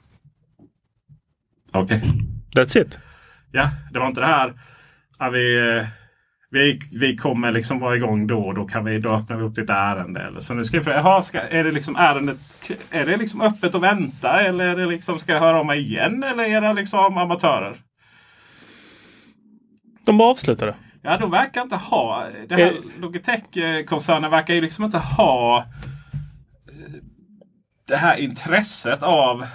[1.72, 2.04] Okej.
[2.56, 3.00] That's it.
[3.52, 4.54] Ja, det var inte det här.
[5.20, 5.86] Ja, vi, eh,
[6.50, 9.56] vi, vi kommer liksom vara igång då och då, kan vi, då öppnar vi upp
[9.56, 10.22] ditt ärende.
[10.22, 12.38] Eller så nu ska jag fråga, jaha, ska, är det liksom ärendet
[12.92, 14.42] är det liksom öppet att vänta?
[14.42, 16.24] Eller är det liksom, ska jag höra av mig igen?
[16.24, 17.78] Eller är det liksom amatörer?
[20.06, 20.76] De bara avslutade.
[21.02, 22.28] Ja, de verkar inte ha...
[22.50, 25.64] Det här, Logitech-koncernen verkar ju liksom inte ha eh,
[27.88, 29.46] det här intresset av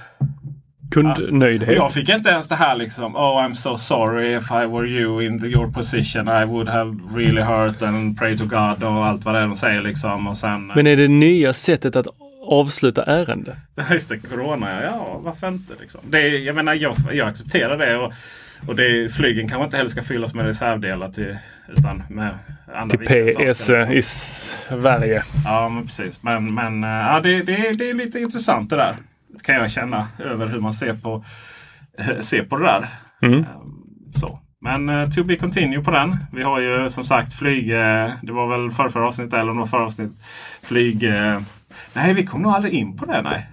[0.93, 1.77] Kundnöjdhet.
[1.77, 3.17] Jag fick inte ens det här liksom.
[3.17, 7.43] Oh I'm so sorry if I were you in your position I would have really
[7.43, 10.27] hurt and pray to God och allt vad det är de säger liksom.
[10.27, 10.67] Och sen...
[10.67, 12.07] Men är det nya sättet att
[12.47, 13.57] avsluta ärende?
[13.91, 14.83] Just det, Corona ja.
[14.83, 16.01] ja varför inte liksom.
[16.05, 17.97] Det jag menar jag, jag accepterar det.
[17.97, 18.13] Och,
[18.67, 22.39] och det, flygen kanske inte heller ska fyllas med reservdelar till, utan med
[22.75, 23.93] andra Till PS saker, liksom.
[23.93, 25.23] i Sverige.
[25.45, 26.23] Ja, men precis.
[26.23, 28.95] Men, men eh, ja, det, det, det är lite intressant det där.
[29.43, 31.25] Kan jag känna över hur man ser på,
[31.99, 32.89] eh, ser på det där.
[33.23, 33.41] Mm.
[33.41, 33.47] Eh,
[34.15, 34.39] Så.
[34.65, 36.17] Men uh, to be continue på den.
[36.33, 37.71] Vi har ju som sagt flyg.
[37.71, 40.17] eh, det var väl förra, förra avsnittet eller om det var förra avsnittet.
[40.63, 41.03] Flyg.
[41.05, 41.41] eh,
[41.93, 43.23] nej, vi kom nog aldrig in på det.
[43.23, 43.47] Nej.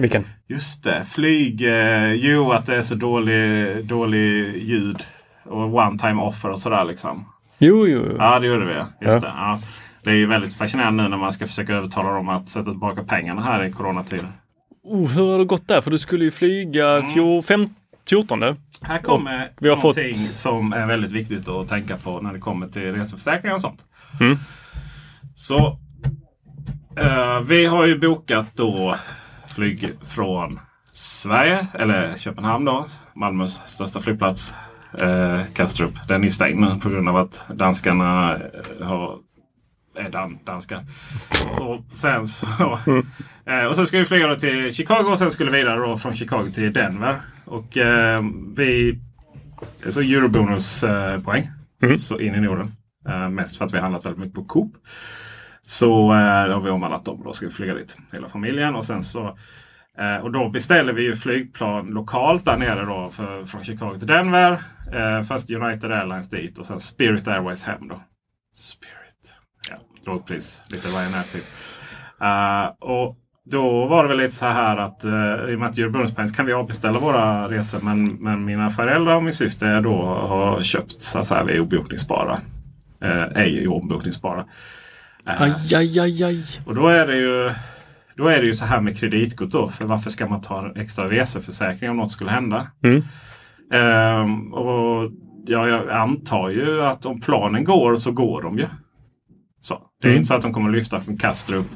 [0.00, 0.24] Vilken?
[0.48, 1.04] Just det.
[1.04, 1.62] Flyg.
[1.66, 5.02] eh, jo, att det är så dålig, dålig ljud.
[5.44, 7.24] Och one time offer och sådär liksom.
[7.58, 8.04] Jo, jo.
[8.10, 8.16] jo.
[8.18, 8.74] Ja, det gjorde vi.
[8.74, 9.20] Just Ja.
[9.20, 9.26] det.
[9.36, 9.60] Ja.
[10.02, 13.02] Det är ju väldigt fascinerande nu när man ska försöka övertala dem att sätta tillbaka
[13.04, 14.28] pengarna här i coronatider.
[14.82, 15.80] Oh, hur har det gått där?
[15.80, 17.10] För du skulle ju flyga Mm.
[17.10, 17.66] fjor, fem,
[18.08, 18.42] 14.
[18.82, 22.38] Här kommer vi har någonting fått- som är väldigt viktigt att tänka på när det
[22.38, 23.80] kommer till reseförsäkringar och sånt.
[24.20, 24.38] Mm.
[25.34, 25.78] Så
[26.96, 28.94] eh, vi har ju bokat då
[29.60, 30.60] flyg från
[30.92, 34.54] Sverige, eller Köpenhamn då, Malmös största flygplats.
[34.98, 36.08] Eh, Kastrup.
[36.08, 39.18] Den är ju stängd nu på grund av att danskarna eh, har
[39.96, 40.84] är dan danskar.
[41.58, 42.78] Och sen så,
[43.46, 46.14] eh, och så ska vi flyga till Chicago och sen skulle vi vidare då från
[46.14, 47.20] Chicago till Denver.
[47.44, 48.22] Och eh,
[48.56, 48.98] vi...
[49.88, 51.50] Så eurobonuspoäng.
[51.82, 51.96] Mm.
[51.96, 52.72] Så in i Norden.
[53.08, 54.72] Eh, mest för att vi handlat väldigt mycket på Coop.
[55.62, 57.22] Så eh, då har vi omvandlat dem.
[57.24, 58.74] Då ska vi flyga dit hela familjen.
[58.74, 59.36] Och sen så
[60.00, 64.06] Eh, och då beställer vi ju flygplan lokalt där nere då för, från Chicago till
[64.06, 64.52] Denver.
[64.92, 68.02] Eh, först United Airlines dit och sen Spirit Airways hem då.
[68.54, 69.34] Spirit.
[69.70, 69.76] Ja,
[70.12, 70.62] lågpris.
[70.68, 71.44] Lite Ryanair typ.
[72.22, 75.78] Uh, och då var det väl lite så här att uh, i och med att
[75.78, 77.80] Eurobonuspoäng kan vi avbeställa våra resor.
[77.80, 81.60] Men, men mina föräldrar och min syster då har köpt så att säga, vi är
[81.60, 82.40] obokningsbara.
[83.00, 84.44] Eh, uh, ej obokningsbara.
[85.24, 86.44] Aj, aj, aj, aj.
[86.66, 87.52] och då är det ju
[88.16, 89.68] då är det ju så här med kreditkort då.
[89.68, 92.70] För varför ska man ta en extra reseförsäkring om något skulle hända?
[92.84, 93.02] Mm.
[93.72, 95.10] Ehm, och
[95.46, 98.66] ja, jag antar ju att om planen går så går de ju.
[99.60, 99.78] Så.
[100.00, 100.16] Det är Mm.
[100.18, 101.66] inte så att de kommer lyfta från Kastrup.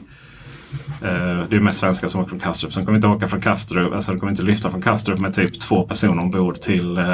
[1.03, 2.73] Eh, det är mest svenskar som åker från Kastrup.
[2.73, 3.93] Sen kommer inte åka från Kastrup.
[3.93, 7.05] Alltså de kommer inte lyfta från Kastrup med typ två personer ombord till, eh,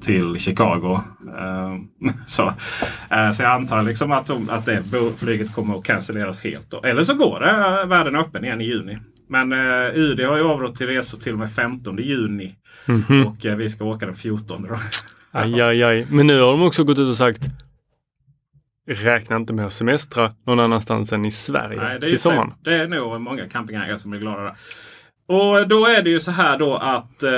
[0.00, 1.00] till Chicago.
[1.38, 2.52] Eh, så,
[3.34, 4.82] så jag antar liksom att, de, att det
[5.18, 6.70] flyget kommer att cancelleras helt.
[6.70, 6.82] Då.
[6.82, 7.86] Eller så går det.
[7.86, 8.98] Världen är öppen igen i juni.
[9.28, 9.52] Men
[9.94, 12.54] UD har ju avrått till resor till och med 15 juni.
[12.86, 13.26] Mhm.
[13.26, 14.78] Och eh, vi ska åka den 14 då.
[15.30, 16.06] Aj, aj, aj.
[16.10, 17.42] Men nu har de också gått ut och sagt
[18.86, 22.52] Räkna inte med att semestra någon annanstans än i Sverige Nej, är till sommaren.
[22.64, 24.54] det är nog många campingägare som blir glada där.
[25.28, 27.30] Och då är det ju så här då att eh,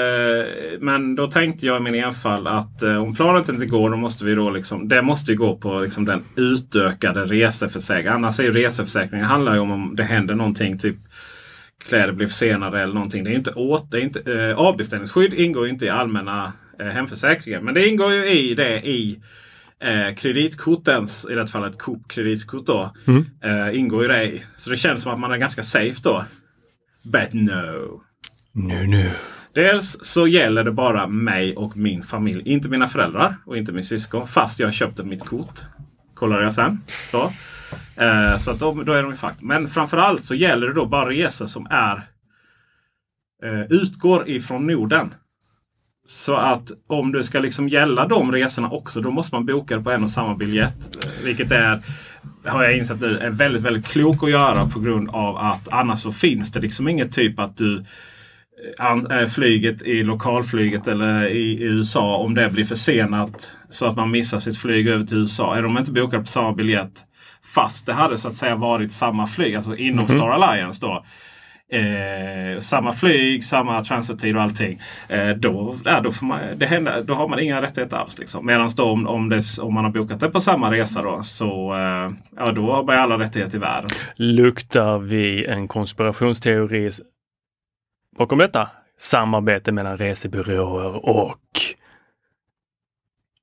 [0.81, 4.25] Men då tänkte jag i min enfald att eh, om planet inte går då måste
[4.25, 8.13] vi då liksom Det måste ju gå på liksom den utökade reseförsäkringen.
[8.13, 10.79] Annars är ju reseförsäkringen handlar ju om om det händer någonting.
[10.79, 10.97] Typ
[11.89, 13.25] kläder blir försenade eller någonting.
[13.25, 16.87] Det är inte åt, det är inte, eh, avbeställningsskydd ingår ju inte i allmänna eh,
[16.87, 17.65] hemförsäkringen.
[17.65, 19.21] Men det ingår ju i det i
[19.81, 22.93] eh, kreditkortens, i det fallet Coop kreditkort då,
[23.45, 24.43] eh, ingår ju det i.
[24.57, 26.25] Så det känns som att man är ganska safe då.
[27.03, 28.03] But no.
[28.53, 29.11] Nu, nu.
[29.55, 32.43] Dels så gäller det bara mig och min familj.
[32.45, 34.27] Inte mina föräldrar och inte min syskon.
[34.27, 35.61] Fast jag köpte mitt kort.
[36.15, 36.81] Kollade jag sen.
[36.87, 37.31] Så,
[37.97, 39.37] eh, så att de, då är de i fack.
[39.41, 42.09] Men framförallt så gäller det då bara resor som är
[43.45, 45.15] eh, utgår ifrån Norden.
[46.11, 49.83] Så att om det ska liksom gälla de resorna också då måste man boka det
[49.83, 51.05] på en och samma biljett.
[51.05, 51.81] Eh, Vilket är,
[52.45, 56.01] har jag insett nu, är väldigt, väldigt klok att göra på grund av att annars
[56.01, 57.85] så finns det liksom inget typ att du
[58.79, 64.11] an, äh, flyget i lokalflyget eller i, USA om det blir försenat så att man
[64.11, 65.57] missar sitt flyg över till USA.
[65.57, 67.05] Är de inte bokade på samma biljett
[67.55, 71.05] fast det hade så att säga varit samma flyg, alltså inom Star Alliance då.
[71.71, 74.81] Eh, samma flyg, samma transfertid och allting.
[75.09, 78.19] Eh, då, ja, då, får man, det händer, då har man inga rättigheter alls.
[78.19, 78.47] Liksom.
[78.47, 81.75] Medan då om, om, det, om man har bokat det på samma resa då så
[81.75, 83.91] eh, ja, då har man alla rättigheter i världen.
[84.17, 86.91] Luktar vi en konspirationsteori
[88.19, 88.69] bakom detta?
[88.99, 91.41] Samarbete mellan resebyråer och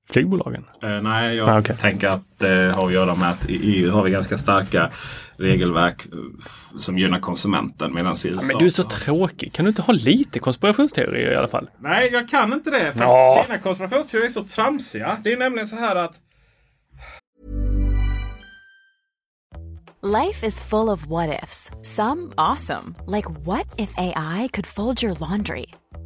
[0.10, 0.65] flygbolagen.
[0.84, 1.76] Eh, nej, jag Ah, okej.
[1.78, 4.89] tänker att det har att göra med att i EU har vi ganska starka
[5.38, 6.12] regelverk eh,
[6.78, 7.94] som gynnar konsumenten.
[7.94, 8.48] Medan i USA...
[8.48, 9.54] Men du är så tråkig.
[9.54, 11.70] Kan du inte ha lite konspirationsteorier i alla fall?
[11.80, 12.94] Nej, jag kan inte det.
[12.94, 13.39] För Ja.
[13.41, 15.18] att dina konspirationsteorier är så tramsiga.
[15.24, 16.13] Det är nämligen så här att
[20.04, 21.72] Life is full of what ifs.
[21.82, 25.65] Some awesome, like what if AI could fold your laundry?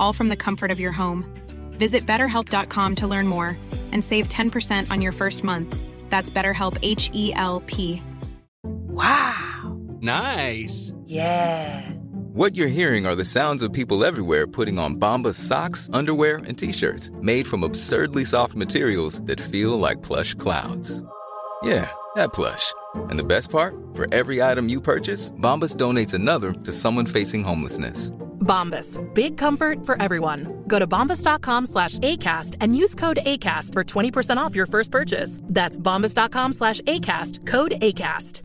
[0.00, 1.24] all from the comfort of your home.
[1.72, 3.56] Visit betterhelp.com to learn more
[3.92, 5.76] and save 10% on your first month.
[6.08, 8.02] That's BetterHelp H E L P.
[8.64, 9.78] Wow.
[10.00, 10.92] Nice.
[11.04, 11.88] Yeah.
[12.32, 16.56] What you're hearing are the sounds of people everywhere putting on Bombas socks, underwear, and
[16.56, 21.02] t-shirts made from absurdly soft materials that feel like plush clouds.
[21.62, 22.72] Yeah, that plush.
[22.94, 23.74] And the best part?
[23.94, 28.12] For every item you purchase, Bombas donates another to someone facing homelessness.
[28.50, 28.98] Bombas.
[29.14, 30.64] Big comfort for everyone.
[30.66, 35.40] Go to bombas.com slash ACAST and use code ACAST for 20% off your first purchase.
[35.54, 37.46] That's bombas.com slash ACAST.
[37.46, 38.42] Code ACAST.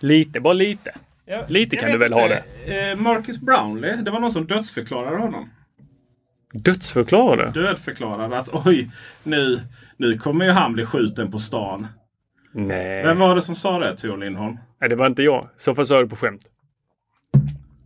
[0.00, 0.94] Lite, bara lite.
[1.48, 2.44] Lite Jag kan du väl ha inte.
[2.64, 5.50] Eh, Marcus Brownlee, det var någon som dödsförklarade honom.
[6.52, 7.50] Dödsförklarade?
[7.50, 8.90] Dödförklarade att oj,
[9.22, 9.60] nu,
[9.96, 11.86] nu kommer ju han bli skjuten på stan.
[12.56, 13.02] Nej.
[13.04, 14.56] Vem var det som sa det, Tor Lindholm?
[14.80, 15.48] Nej, det var inte jag.
[15.56, 16.42] Så fall sa du på skämt.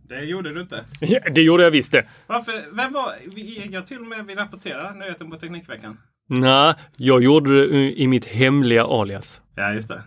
[0.09, 0.85] Det gjorde du inte.
[0.99, 2.05] Ja, det gjorde jag visst det.
[2.27, 2.75] Varför?
[2.75, 3.13] Vem var...
[3.35, 5.97] vi- Jag till och med vill rapportera nyheten på Teknikveckan.
[6.27, 9.41] Nej, jag gjorde det i mitt hemliga alias.
[9.55, 10.01] Ja, just det.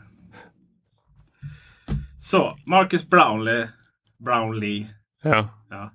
[2.19, 3.69] Så, Marcus Brownlee.
[4.25, 4.87] Brownlee.
[5.23, 5.49] Ja.
[5.71, 5.93] Ja.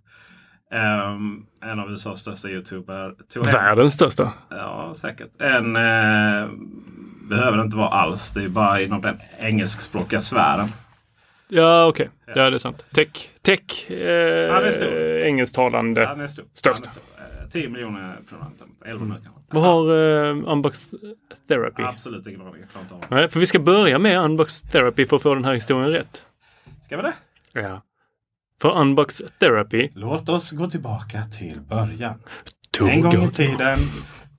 [0.77, 3.15] Ehm, en av USAs största YouTuber.
[3.53, 4.33] Världens största.
[4.49, 5.41] Ja, säkert.
[5.41, 6.49] En eh,
[7.29, 8.31] behöver det inte vara alls.
[8.31, 10.67] Det är bara inom den engelskspråkiga sfären.
[11.47, 12.09] Ja, okej.
[12.35, 12.85] Ja, det är sant.
[12.93, 16.05] Tech, tech eh, Han är engelsktalande.
[16.05, 16.27] Han är.
[16.27, 16.85] Störst.
[16.85, 17.03] Är stor.
[17.43, 18.67] Eh, 10 miljoner prenumeranter.
[18.85, 19.31] 11 nu kanske.
[19.51, 20.87] Vad har uh, Unbox
[21.49, 21.83] Therapy?
[21.83, 22.61] Absolut ingen aning.
[22.61, 23.15] Jag klarar inte av det.
[23.15, 26.23] Nej, för vi ska börja med Unbox Therapy för att få den här historien rätt.
[26.81, 27.13] Ska vi det?
[27.61, 27.81] Ja.
[28.61, 32.13] För Unbox Therapy Låt oss gå tillbaka till början.
[32.71, 33.79] tog En gång i tiden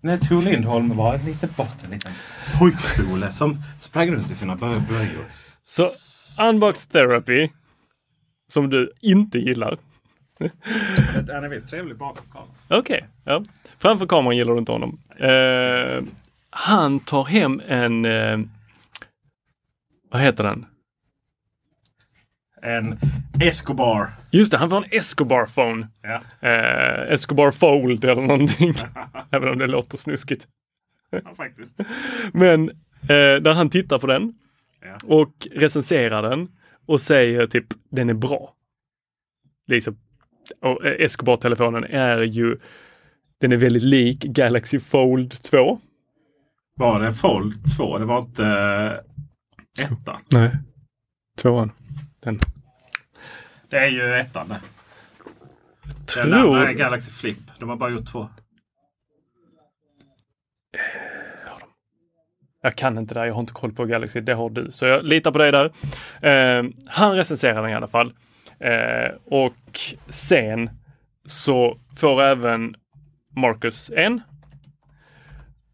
[0.03, 2.12] när Tor Lindholm var en liten bort, en liten
[2.61, 5.25] pojkspole som sprang runt i sina blöjor.
[5.62, 5.88] Så
[6.49, 7.49] Unbox Therapy,
[8.49, 9.79] som du inte gillar.
[11.33, 12.55] Han är visst trevlig bakom kameran.
[12.68, 13.44] Okej, ja.
[13.79, 14.99] Framför kameran gillar du inte honom.
[15.16, 16.03] Eh,
[16.51, 18.05] han tar hem en...
[18.05, 18.38] Eh,
[20.11, 20.66] vad heter den?
[22.62, 22.99] En
[23.40, 24.14] Escobar.
[24.31, 25.88] Just det, han får en Escobar phone.
[26.03, 26.49] Ja.
[26.49, 28.75] Eh, Escobar Fold eller någonting.
[29.31, 30.46] Även om det låter snuskigt.
[31.11, 31.81] Ja, faktiskt.
[32.33, 32.70] Men
[33.03, 34.35] eh, där han tittar på den
[34.83, 34.99] Ja.
[35.05, 36.49] och recenserar den
[36.87, 38.55] och säger typ den är bra.
[39.66, 39.96] Liksom,
[40.61, 42.59] och eh, Escobar-telefonen är ju
[43.38, 45.81] den är väldigt lik Galaxy Fold 2.
[46.77, 47.99] Var det Fold 2?
[47.99, 50.16] Det var inte uh, ettan.
[50.31, 50.51] Nej.
[51.38, 51.70] Tvåan.
[52.20, 52.40] Den.
[53.68, 54.61] Det är ju ettan det.
[55.85, 56.57] Den Tror...
[56.57, 57.38] andra är Galaxy Flip.
[57.59, 58.29] De har bara gjort två.
[62.62, 63.26] Jag kan inte det, här.
[63.26, 64.70] jag har inte koll på Galaxy, det har du.
[64.70, 65.70] Så jag litar på dig där.
[66.22, 68.12] Eh, han recenserar den i alla fall.
[68.59, 70.70] Eh, och sen
[71.26, 72.74] så får även
[73.37, 74.20] Marcus en.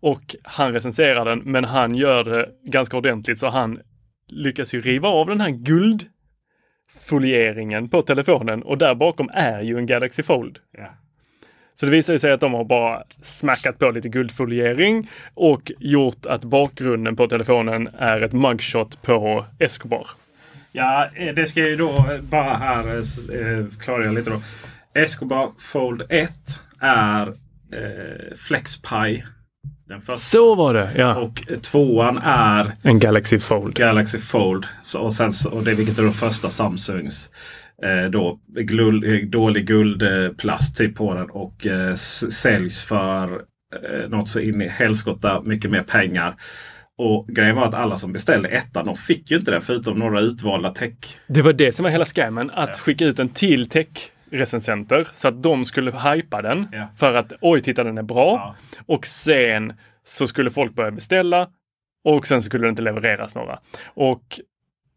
[0.00, 3.80] Och han recenserar den, men han gör det ganska ordentligt så han
[4.28, 9.86] lyckas ju riva av den här guldfolieringen på telefonen och där bakom är ju en
[9.86, 10.58] Galaxy Fold.
[10.72, 10.94] Ja.
[11.80, 16.44] Så det visar sig att de har bara smackat på lite guldfoliering och gjort att
[16.44, 20.06] bakgrunden på telefonen är ett mugshot på Escobar.
[20.72, 24.42] Ja, eh, det ska jag ju då eh, bara här eh, klargöra lite då.
[24.94, 26.32] Escobar Fold 1
[26.80, 29.22] är eh, FlexPy.
[29.88, 30.16] Den första.
[30.18, 31.14] Så var det, ja.
[31.16, 33.74] Och tvåan är En Galaxy Fold.
[33.74, 34.66] Galaxy Fold.
[34.82, 37.30] Så, och, sen, så- och det, vilket är då första Samsungs
[38.10, 41.30] då, glul, eh, dålig guldplast typ på den.
[41.30, 46.36] Och eh, säljs för eh, något så in i helskotta mycket mer pengar.
[46.98, 50.20] Och grejen var att alla som beställde ettan, de fick ju inte den förutom några
[50.20, 50.94] utvalda tech.
[51.26, 55.42] Det var det som var hela scammen, att skicka ut den till tech-recensenter så att
[55.42, 56.88] de skulle hypa den Ja.
[56.96, 58.56] för att oj, titta den är bra.
[58.76, 58.82] Ja.
[58.86, 59.72] Och sen
[60.06, 61.48] så skulle folk börja beställa
[62.04, 63.58] och sen skulle det inte levereras några.
[63.86, 64.40] Och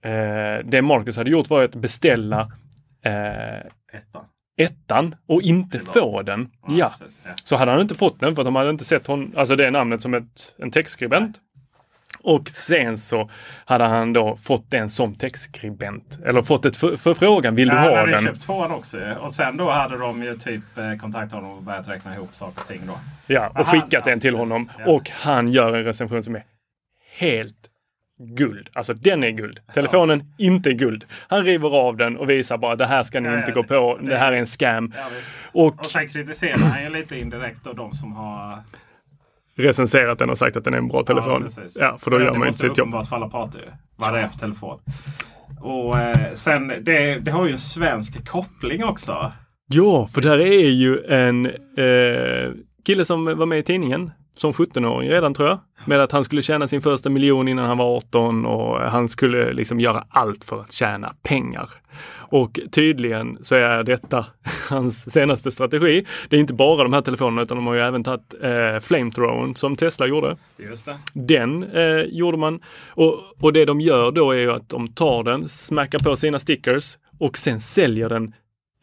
[0.10, 2.52] eh, det Marcus hade gjort var att beställa
[3.02, 3.14] eh,
[3.94, 4.26] Ettan.
[4.58, 6.52] ettan och inte få den.
[6.68, 6.94] Ja.
[7.24, 7.32] ja.
[7.44, 9.72] Så hade han inte fått den för att de hade inte sett hon, alltså det
[9.72, 11.40] namnet som ett, en textskribent.
[12.22, 13.30] Och sen så
[13.66, 16.20] hade han då fått den som textskribent.
[16.26, 18.24] Eller fått ett för, förfrågan, vill du ha han hade den?
[18.24, 19.16] köpt tvåan också.
[19.20, 22.62] Och sen då hade de ju typ eh, kontaktat honom och börjat räkna ihop saker
[22.62, 23.00] och ting då.
[23.28, 24.72] Ja, och Aha, skickat ja, den till honom.
[24.80, 24.92] Ja.
[24.92, 26.44] Och han gör en recension som är
[27.18, 27.56] helt
[28.20, 28.70] guld.
[28.74, 29.60] Alltså den är guld.
[29.74, 31.06] Telefonen inte guld.
[31.28, 33.62] Han river av den och visar bara det här ska ni Ja, inte ja, gå
[33.62, 33.98] det- på.
[34.02, 34.94] det- Det här är en scam.
[34.98, 35.04] Ja.
[35.52, 38.60] Och Och sen kritiserar han ju lite indirekt då de som har
[39.58, 41.48] recenserat den och sagt att den är en bra telefon.
[41.80, 42.88] Ja, för då gör man Det inte måste sitt jobb.
[42.88, 43.62] uppenbart för alla parter
[43.96, 44.80] vad det är för telefon.
[45.62, 49.32] Och eh, sen det, det har ju en svensk koppling också.
[49.72, 51.46] Ja, för där är ju en
[51.78, 52.52] eh,
[52.86, 54.12] kille som var med i tidningen
[54.42, 55.60] som 17-åring redan tror jag.
[55.86, 59.54] Med att han skulle tjäna sin första miljon innan han var 18 och han skulle
[59.54, 61.70] liksom göra allt för att tjäna pengar.
[62.32, 64.26] Och tydligen så är detta
[64.70, 66.06] hans senaste strategi.
[66.30, 69.56] Det är inte bara de här telefonerna utan de har ju även tagit eh, flamethrowern
[69.56, 70.38] som Tesla gjorde.
[70.58, 70.98] Just det.
[71.14, 72.60] Den eh, gjorde man.
[72.90, 76.40] Och, och det de gör då är ju att de tar den, smackar på sina
[76.40, 78.34] stickers och sen säljer den,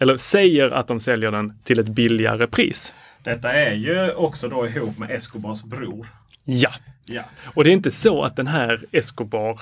[0.01, 2.93] eller säger att de säljer den till ett billigare pris.
[3.25, 6.07] Detta är ju också då ihop med Escobars bror.
[6.45, 6.71] Ja,
[7.09, 7.23] Ja.
[7.55, 9.61] och det är inte så att den här Escobar,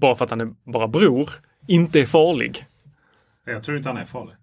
[0.00, 1.30] bara för att han är bara bror,
[1.68, 2.66] inte är farlig.
[3.46, 4.34] Jag tror inte han är farlig.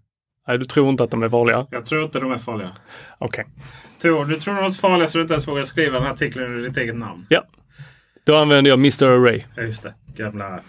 [0.48, 1.66] Nej, du tror inte att de är farliga?
[1.70, 2.76] Jag tror inte de är farliga.
[3.18, 3.46] Okej.
[4.02, 6.44] Tror, du tror de är farliga så du inte ens vågar skriva den här artikeln
[6.44, 7.26] under ditt eget namn.
[7.28, 7.44] Ja.
[8.24, 9.40] Då använder jag Mr Array.
[9.56, 9.94] Ja, just det.
[10.16, 10.60] Gamla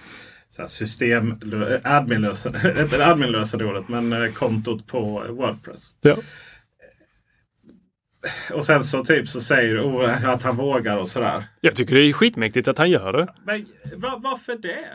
[0.68, 1.40] system...
[1.84, 5.94] Adminlösen, inte adminlösenordet, men eh, kontot på Wordpress.
[6.02, 6.18] Ja.
[8.54, 11.44] Och sen så typ så säger du oh, att han vågar och sådär.
[11.62, 13.28] Jag tycker det är skitmäktigt att han gör det.
[13.46, 14.86] Men va, varför det?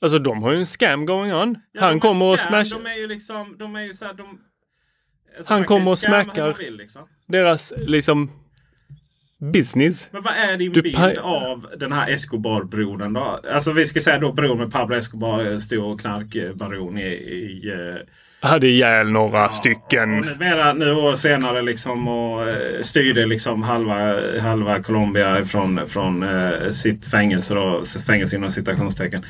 [0.00, 1.58] Alltså de har ju en scam going on.
[1.72, 3.56] Ja, han kommer och scam, smash De är ju liksom...
[3.58, 4.40] De är ju så här, de,
[5.38, 6.70] alltså, Han kommer och smackar.
[6.70, 7.08] liksom.
[7.26, 8.30] deras liksom
[9.52, 10.08] business.
[10.10, 13.40] Men vad är din Du bild av den här Escobar-brodern då?
[13.52, 17.06] Alltså vi ska säga då bror med Pablo Escobar, eh, stor knarkbaron i...
[17.06, 20.20] i eh, Hade ihjäl några och stycken.
[20.20, 26.70] numera, nu år senare liksom och eh, styrde liksom halva, halva Colombia från, från eh,
[26.70, 27.54] sitt fängelse.
[27.54, 29.22] Då, fängelse inom citationstecken.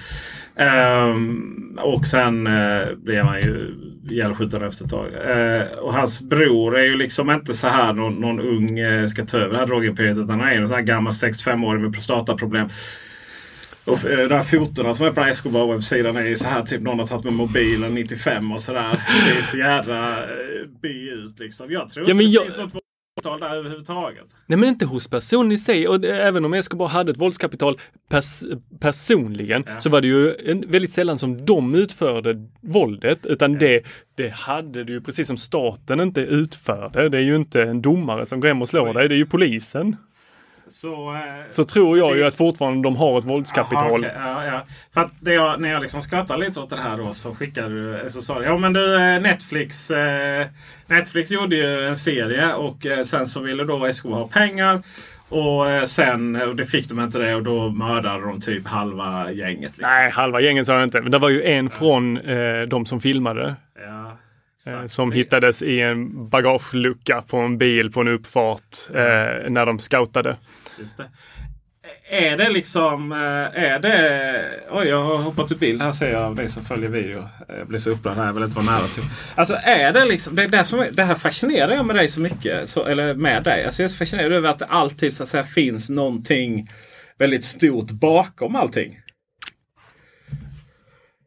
[0.59, 3.74] Ehm, och sen eh, blev han ju
[4.11, 5.07] ihjälskjuten efter ett tag.
[5.30, 9.24] Eh, och hans bror är ju liksom inte så här någon, någon ung eh, ska
[9.24, 10.16] ta över det här drogimperiet.
[10.18, 12.68] Utan han är en sån här gammal 65-årig med prostataproblem.
[13.84, 16.98] Och de här fotona som är på den här Escobar-webbsidan är så här typ någon
[16.98, 19.02] har tagit med mobilen 95 och sådär.
[19.26, 20.18] Det ser så jävla
[20.82, 21.70] bi ut liksom.
[21.70, 22.72] Jag tror Ja, inte det jag- finns något
[23.26, 24.24] våldskapital där överhuvudtaget.
[24.46, 25.88] Nej men inte hos personen i sig.
[25.88, 28.42] Och det, även om Escobar hade ett våldskapital pers
[28.80, 29.80] personligen Ja.
[29.80, 33.26] så var det ju en, väldigt sällan som de utförde våldet.
[33.26, 33.82] Utan det,
[34.14, 37.08] det hade du ju precis som staten inte utförde.
[37.08, 39.08] Det är ju inte en domare som går hem och slår dig.
[39.08, 39.96] Det är ju polisen.
[40.68, 43.82] Så, eh, Så tror jag ju det- att fortfarande de har ett våldskapital.
[43.84, 44.62] Aha, okej, ja, ja.
[44.94, 47.68] För att jag, när jag liksom skrattar lite åt det här då så skickade
[48.02, 50.46] du, så sa du, ja men du eh, Netflix, eh,
[50.86, 54.82] Netflix gjorde ju en serie och sen så ville då Escobar ha pengar.
[55.28, 59.78] Och sen, och det fick de inte det och då mördade de typ halva gänget.
[59.78, 59.94] Liksom.
[59.94, 61.00] Nej, halva gängen sa jag inte.
[61.00, 63.54] Men det var ju en från eh, de som filmade.
[63.86, 64.18] Ja,
[64.57, 64.92] exakt.
[64.92, 70.36] som hittades i en bagagelucka på en bil på en uppfart eh, när de scoutade.
[70.78, 71.11] Just det.
[72.11, 73.12] Är det liksom...
[73.12, 73.18] eh,
[73.64, 74.44] Är det...
[74.70, 77.28] Oj, jag har hoppat ur bild här ser jag av dig som följer video.
[77.48, 78.26] Jag blir så upprörd här.
[78.26, 79.02] Jag vill inte vara nära till.
[79.34, 80.34] Alltså är det liksom...
[80.36, 82.68] Det, är det, som det här fascinerar jag med dig så mycket.
[82.68, 83.64] Så, eller med dig.
[83.64, 86.70] Alltså jag är så fascinerad över att det alltid så att säga finns någonting
[87.18, 89.00] väldigt stort bakom allting.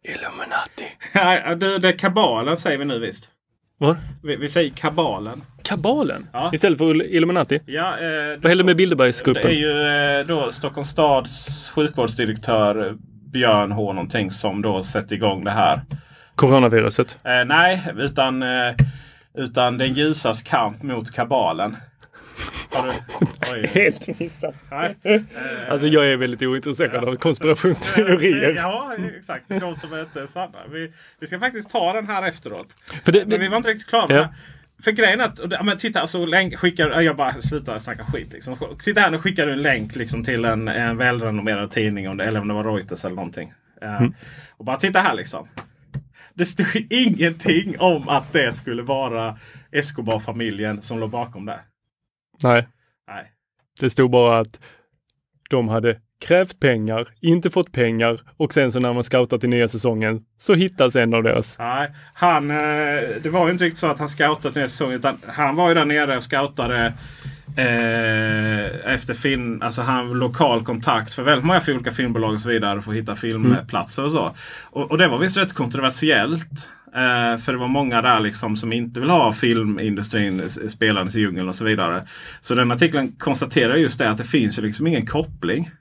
[0.09, 0.85] Illuminati.
[1.13, 3.29] Nej, du, det är kabalen säger vi nu visst.
[3.77, 3.97] Vad?
[4.23, 5.41] Vi, vi säger kabalen.
[5.63, 6.27] Kabalen?
[6.33, 6.51] Ja.
[6.53, 7.59] Istället för Illuminati?
[7.65, 9.51] Ja, eh, Vad händer med Det är Bilderbergsgruppen?
[9.51, 9.81] ju
[10.19, 12.93] eh, då Stockholms stads sjukvårdsdirektör eh,
[13.31, 15.81] Björn H någonting som då sätter igång det här.
[16.35, 17.17] Coronaviruset?
[17.23, 18.73] Eh, nej, utan, eh,
[19.37, 21.77] utan den ljusas kamp mot kabalen.
[23.51, 23.67] Du?
[23.79, 24.55] Helt missat.
[24.71, 24.95] Nej.
[25.69, 28.55] Alltså jag är väldigt ointresserad av konspirationsteorier.
[28.57, 29.45] Ja, exakt.
[29.47, 30.57] De som inte är sanna.
[30.71, 32.67] Vi, vi ska faktiskt ta den här efteråt.
[33.05, 34.21] För det, Men vi var inte riktigt klara med Ja.
[34.21, 34.83] det.
[34.83, 38.05] För grejen är att, det- ja, men titta, alltså, länk, skickar, jag bara slutar snacka
[38.05, 38.33] skit.
[38.33, 38.57] Liksom.
[38.79, 42.23] Sitta här och skickar du en länk liksom, till en, en välrenommerad tidning, om det,
[42.25, 43.53] eller om det var Reuters eller någonting.
[43.81, 44.01] Eh,
[44.57, 45.47] Och bara titta här liksom.
[46.33, 49.37] Det stod ingenting om att det skulle vara
[49.71, 51.59] Escobar-familjen som låg bakom det.
[52.43, 52.67] Nej,
[53.07, 53.25] Nej.
[53.79, 54.59] det stod bara att
[55.49, 59.67] de hade krävt pengar, inte fått pengar och sen så när man scoutar till nya
[59.67, 61.59] säsongen så hittas en av deras.
[61.59, 62.57] Nej, han, eh,
[63.21, 64.95] det var ju inte riktigt så att han scoutade den här säsongen.
[64.95, 66.93] Utan han var ju där nere och scoutade
[67.55, 69.61] eh, efter film.
[69.61, 73.15] Alltså han lokal kontakt för väldigt många olika filmbolag och så vidare för att hitta
[73.15, 74.35] filmplatser och så.
[74.63, 76.69] Och, och det var visst rätt kontroversiellt.
[76.95, 81.49] Eh, för det var många där liksom som inte vill ha filmindustrin spelandes i djungeln
[81.49, 82.03] och så vidare.
[82.41, 85.71] Så den artikeln konstaterar just det att det finns ju liksom ingen koppling.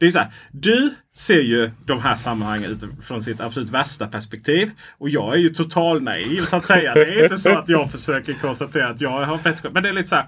[0.00, 4.70] Det är så här, du ser ju de här sammanhangen utifrån sitt absolut värsta perspektiv.
[4.98, 6.94] Och jag är ju total naiv så att säga.
[6.94, 9.92] Det är inte så att jag försöker konstatera att jag har bättre Men det är
[9.92, 10.26] lite så här.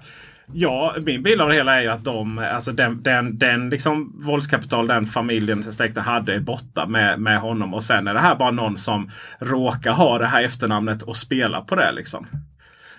[0.51, 4.21] Ja, min bild av det hela är ju att de, alltså den, den, den liksom
[4.25, 7.73] våldskapital den familjen släkten hade är borta med, med honom.
[7.73, 11.61] Och sen är det här bara någon som råkar ha det här efternamnet och spela
[11.61, 12.27] på det liksom.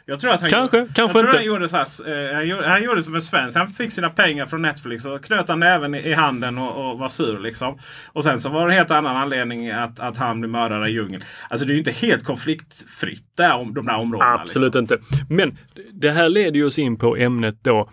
[0.07, 1.36] Jag tror att han, Kanske, jag kanske tror inte.
[1.36, 3.57] Han gjorde, så här, eh, han, gjorde, han gjorde som en svensk.
[3.57, 7.09] Han fick sina pengar från Netflix och knöt han även i, handen och, och var
[7.09, 7.40] sur.
[7.40, 7.78] Liksom.
[8.07, 10.92] Och sen så var det en helt annan anledning att, att han blev mördare i
[10.92, 11.22] djungeln.
[11.50, 14.40] Alltså det är ju inte helt konfliktfritt där, om de där områdena.
[14.40, 14.80] Absolut liksom.
[14.80, 14.98] inte.
[15.28, 15.59] Men
[15.92, 17.90] det här leder ju oss in på ämnet då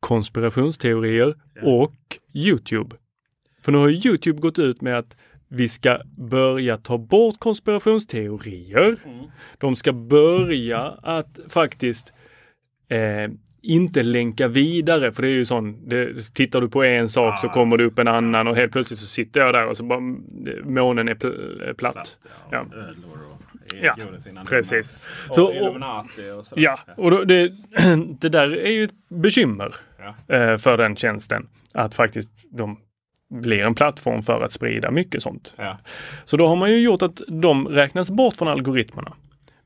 [0.00, 1.94] konspirationsteorier och
[2.34, 2.96] Youtube.
[3.62, 5.16] För nu har Youtube gått ut med att
[5.48, 8.96] vi ska börja ta bort konspirationsteorier.
[9.58, 12.12] De ska börja att faktiskt
[12.88, 13.30] eh,
[13.62, 17.48] inte länka vidare, för det är ju sån, det, tittar du på en sak så
[17.48, 20.00] kommer det upp en annan och helt plötsligt så sitter jag där och så bara
[20.64, 22.16] månen är pl- platt.
[22.50, 22.58] Ja.
[22.58, 23.42] Ödlor och
[23.82, 24.94] Ja, gjorde sina precis.
[25.28, 26.62] Och Så- och- Illuminati och sådär.
[26.62, 27.48] Ja, och då, det,
[28.20, 30.34] det där är ju ett bekymmer Ja.
[30.36, 31.48] eh, för den tjänsten.
[31.72, 32.78] Att faktiskt de
[33.30, 35.54] blir en plattform för att sprida mycket sånt.
[35.56, 35.78] Ja.
[36.24, 39.12] Så då har man ju gjort att de räknas bort från algoritmerna.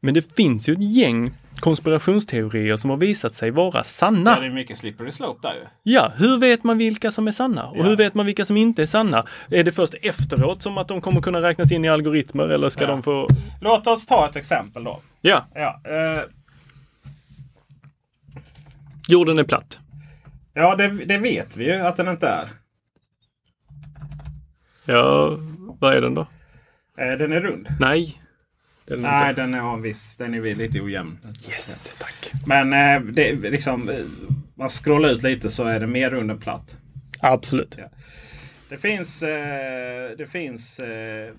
[0.00, 1.30] Men det finns ju ett gäng
[1.61, 4.30] konspirationsteorier som har visat sig vara sanna.
[4.30, 5.61] Ja, det är mycket slippery slope där ju.
[5.82, 7.66] Ja, hur vet man vilka som är sanna?
[7.66, 7.82] Och Ja.
[7.82, 9.26] hur vet man vilka som inte är sanna?
[9.50, 12.84] Är det först efteråt som att de kommer kunna räknas in i algoritmer eller ska
[12.84, 12.90] Ja.
[12.90, 13.28] de få...
[13.61, 15.00] Låt oss ta ett exempel då.
[15.20, 16.22] Ja, Ja, eh,
[19.08, 19.78] jorden är platt.
[20.54, 22.48] ja det, det vet vi ju att den inte är.
[24.95, 25.38] Ja,
[25.80, 26.20] vad är den då?
[26.99, 27.68] Eh, den är rund.
[27.80, 28.20] Nej.
[28.86, 29.41] Det är den Nej, inte.
[29.43, 30.16] den är en viss.
[30.16, 31.18] Den är lite ojämn.
[31.49, 32.32] Yes, tack.
[32.47, 33.97] Men eh, det är liksom, eh,
[34.55, 36.76] man scrollar ut lite så är den mer rund än platt.
[37.20, 37.74] Absolut.
[37.78, 37.84] Ja.
[38.68, 41.32] Det finns, eh, det finns eh,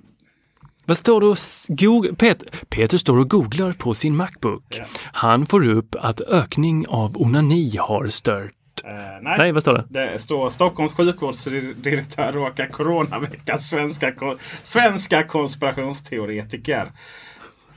[0.85, 4.75] Vad står du och s- goog- Peter, Peter står och googlar på sin Macbook.
[4.79, 4.85] Ja.
[5.01, 8.51] Han får upp att ökning av onani har stört.
[8.85, 9.37] Eh, nej.
[9.37, 9.85] Nej, vad står det?
[10.11, 16.91] Det står Stockholms sjukvårdsdirektör råkar coronavecka svenska, ko- svenska konspirationsteoretiker.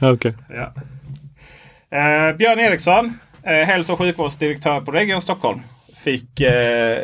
[0.01, 0.35] Okej.
[0.49, 0.73] Ja.
[1.99, 5.61] Eh, Björn Eriksson, eh, hälso och sjukvårdsdirektör på Region Stockholm,
[6.05, 6.99] fick eh,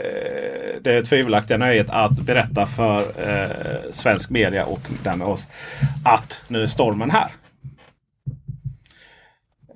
[0.81, 5.49] det tvivelaktiga nöjet att berätta för eh, svensk media och därmed oss
[6.05, 7.29] att nu är stormen här.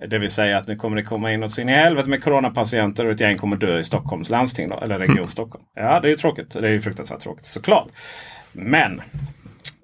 [0.06, 3.04] Det vill säga att nu kommer det komma in något in i helvete med coronapatienter
[3.04, 4.68] och ett gäng kommer dö i Stockholms landsting.
[4.68, 5.64] Då, eller Region Stockholm.
[5.74, 6.50] Ja, det är ju tråkigt.
[6.50, 7.88] Det är ju fruktansvärt tråkigt såklart.
[8.52, 9.02] Men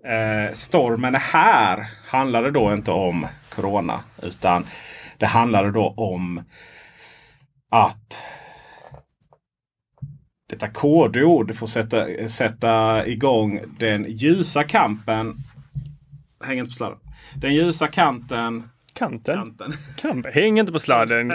[0.05, 4.01] eh, stormen här handlade då inte om Corona.
[4.23, 4.66] Utan
[5.18, 6.43] det handlade då om
[7.71, 8.18] att
[10.49, 15.37] detta kodord får sätta, sätta igång den ljusa kampen.
[16.45, 16.99] Häng inte på sladden.
[17.35, 18.71] Den ljusa kanten.
[19.01, 19.36] Kanten?
[19.36, 19.72] kanten.
[19.96, 21.32] Kan, häng inte på sladden.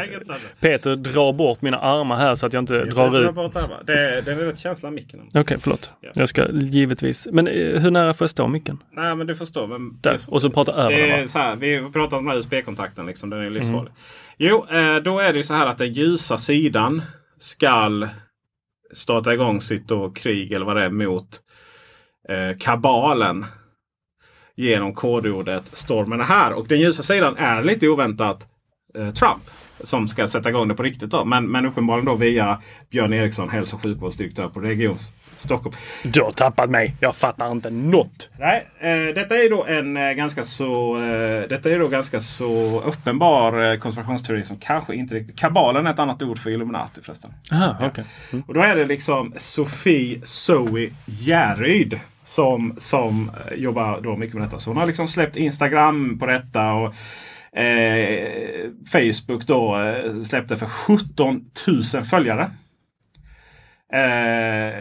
[0.60, 3.36] Peter drar bort mina armar här så att jag inte drar ut.
[3.36, 3.84] bort armarna.
[3.84, 5.20] Det, den är rätt känslig micken.
[5.34, 5.92] Okej, förlåt.
[6.02, 6.10] Ja.
[6.16, 7.28] Jag ska givetvis.
[7.32, 8.78] Men eh, hur nära får jag stå micken?
[8.92, 9.68] Nej men du förstår.
[9.68, 10.14] Men Där.
[10.14, 12.38] just- Och så prata över Det den så här, vi har pratat om den här
[12.40, 13.06] USB-kontakten.
[13.06, 13.80] Liksom, den är livsfarlig.
[13.80, 13.94] Mm.
[14.38, 17.02] Jo, eh, då är det så här att den ljusa sidan
[17.40, 18.08] skall
[18.94, 21.40] starta igång sitt då krig eller vad det är mot
[22.30, 23.46] eh, kabalen.
[24.56, 26.54] Genom kodordet stormen är här.
[26.54, 28.48] Och den ljusa sidan är lite oväntat
[28.96, 29.44] eh, Trump.
[29.84, 31.12] Som ska sätta igång det på riktigt.
[31.12, 31.26] Då.
[31.26, 34.98] Men, men uppenbarligen då via Björn Eriksson, hälso och sjukvårdsdirektör på Region
[35.36, 35.76] Stockholm.
[36.04, 36.96] Du har tappat mig.
[37.00, 38.30] Jag fattar inte något.
[38.40, 42.82] Nej, eh, detta är då en eh, ganska så eh, Detta är då ganska så
[42.86, 45.40] uppenbar eh, konspirationsteori som kanske inte riktigt...
[45.40, 47.34] Kabalen är ett annat ord för Illuminati förresten.
[47.52, 48.04] Aha, okej.
[48.32, 48.44] Mm.
[48.48, 54.44] Och då är det liksom Sofie Zoe Järryd som, som eh, jobbar då mycket med
[54.48, 54.60] detta.
[54.60, 56.74] Så hon har liksom släppt Instagram på detta.
[56.74, 56.94] och
[57.56, 61.42] eh, Facebook då eh, släppte för 17
[61.94, 62.52] 000 följare.
[63.94, 64.74] Eh,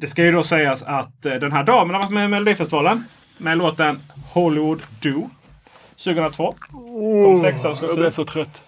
[0.00, 3.04] det ska ju då sägas att eh, den här damen har varit med i Melodifestivalen
[3.38, 3.98] med låten
[4.32, 5.30] Hollywood Do
[6.04, 6.54] 2002.
[7.24, 8.14] Kom sexa och Jag ut.
[8.14, 8.62] så trött.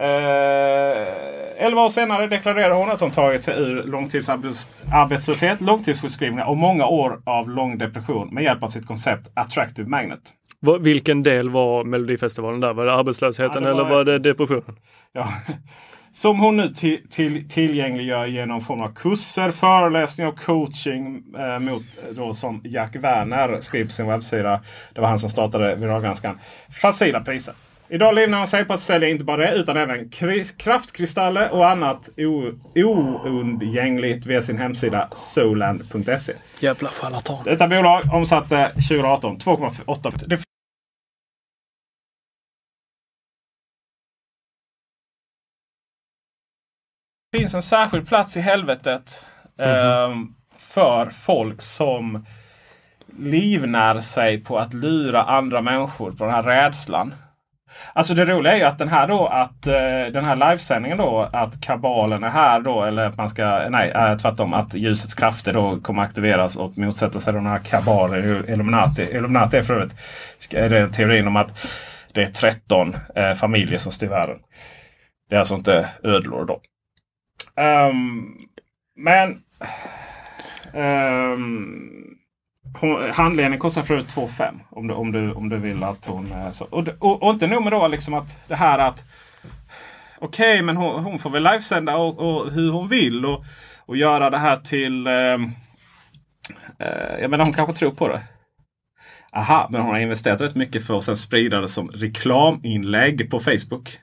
[0.00, 6.86] Eh, elva år senare deklarerar hon att hon tagit sig ur långtidsarbetslöshet, långtidssjukskrivningar och många
[6.86, 10.20] år av lång depression med hjälp av sitt koncept Attractive Magnet.
[10.80, 12.72] Vilken del var Melodifestivalen där?
[12.72, 14.76] Var det arbetslösheten Ja, det var eller var det depressionen?
[15.12, 15.28] Ja.
[16.12, 21.82] Som hon nu till, till, tillgängliggör genom form av kurser, föreläsningar och coaching eh, mot
[21.82, 24.60] eh, då som Jack Werner skriver på sin webbsida.
[24.94, 26.38] Det var han som startade Viralgranskaren.
[26.82, 27.54] Facila priser.
[27.88, 31.68] Idag livnär hon sig på att sälja inte bara det utan även kri- kraftkristaller och
[31.68, 32.08] annat
[32.74, 36.32] oundgängligt via sin hemsida soland.se.
[36.60, 37.38] Jävla charlatan.
[37.44, 40.36] Detta bolag omsatte 2018 2,8
[47.40, 49.26] finns en särskild plats i helvetet
[49.58, 50.14] eh,
[50.58, 52.26] för folk som
[53.18, 57.14] livnär sig på att lura andra människor på den här rädslan.
[57.92, 61.28] Alltså det roliga är ju att den här då att eh, den här livesändningen då
[61.32, 65.52] att kabalen är här då eller att man ska, nej äh, tvärtom att ljusets krafter
[65.52, 68.44] då kommer aktiveras och motsätta sig den här kabalen.
[68.48, 69.94] Illuminati, Illuminati är för övrigt
[70.54, 71.66] är det teorin om att
[72.12, 74.36] det är 13 eh, familjer som styr världen.
[75.30, 76.60] Det är alltså inte ödlor då.
[77.56, 78.38] Um,
[78.96, 79.42] men
[80.74, 82.16] um,
[82.80, 86.32] hon, handledningen kostar för 2 5 om du, om, du, om du vill att hon...
[86.32, 86.64] Eh, så.
[86.64, 89.04] Och, och, och inte nog med då liksom att det här att
[90.22, 93.44] Okej, okay, men hon, hon, får väl livesända och, och, hur hon vill och,
[93.86, 95.06] och göra det här till...
[95.06, 95.44] Ehm,
[96.78, 98.22] eh, jag menar hon kanske tror på det.
[99.32, 103.40] Aha, men hon har investerat rätt mycket för att sen sprida det som reklaminlägg på
[103.40, 103.98] Facebook.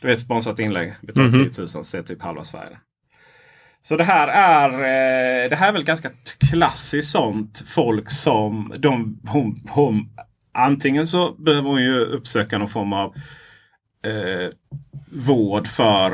[0.00, 0.94] Du vet sponsrat inlägg.
[1.02, 1.50] Betalar mm -hmm.
[1.50, 2.78] 10 000 så ser typ halva Sverige.
[3.82, 6.10] Så det här är eh, det här är väl ganska
[6.50, 10.08] klassiskt sånt folk som de, hon, hon,
[10.52, 13.14] antingen så behöver hon ju uppsöka någon form av
[14.04, 14.50] eh,
[15.12, 16.12] vård för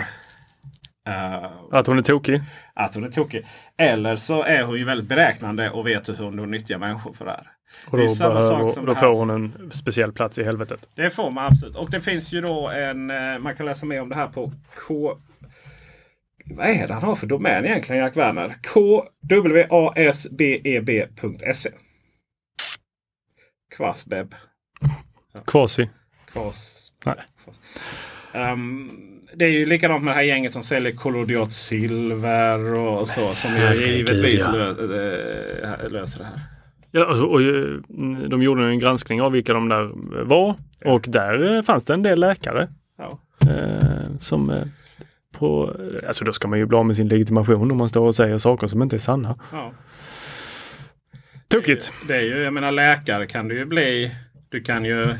[1.09, 2.43] eh, att hon är tokig.
[2.75, 3.47] Att hon är tokig.
[3.79, 7.31] Eller så är hon ju väldigt beräknande och vet hur hon nyttjar människor för det
[7.31, 7.52] här.
[7.87, 10.89] Och då, behöver, då får hon en speciell plats i helvetet.
[10.95, 11.77] Det får man absolut.
[11.77, 14.53] Och det finns ju då en, eh, man kan läsa mer om det här på
[14.75, 15.17] K
[16.45, 18.55] vad är det han har för domän egentligen, Jack Werner?
[19.29, 21.71] kwasbeb.se
[23.77, 24.35] Kvasbeb.
[25.33, 25.41] Ja.
[25.47, 25.91] Kvasi.
[26.33, 26.91] Kvas.
[27.05, 27.15] Nej.
[27.45, 27.61] Kvas.
[28.35, 33.35] Um, det är ju likadant med det här gänget som säljer kollodiot silver och så.
[33.35, 34.53] Som ju givetvis ja.
[34.53, 36.41] lö, löser det här.
[36.95, 37.65] Ja, alltså, och, eh,
[38.29, 39.91] de gjorde en granskning av vilka de där
[40.25, 40.55] var.
[40.81, 40.93] Ja.
[40.93, 42.69] Och där eh, fanns det en del läkare.
[42.99, 43.19] Ja.
[43.51, 44.63] Eh, som eh,
[45.39, 45.77] på,
[46.07, 48.39] alltså då ska man ju bli av med sin legitimation om man står och säger
[48.39, 49.39] saker som inte är sanna.
[49.53, 49.73] Ja.
[51.49, 51.93] Tokigt.
[52.07, 54.17] Det, det är ju, jag menar läkare kan du ju bli.
[54.49, 55.15] Du kan ju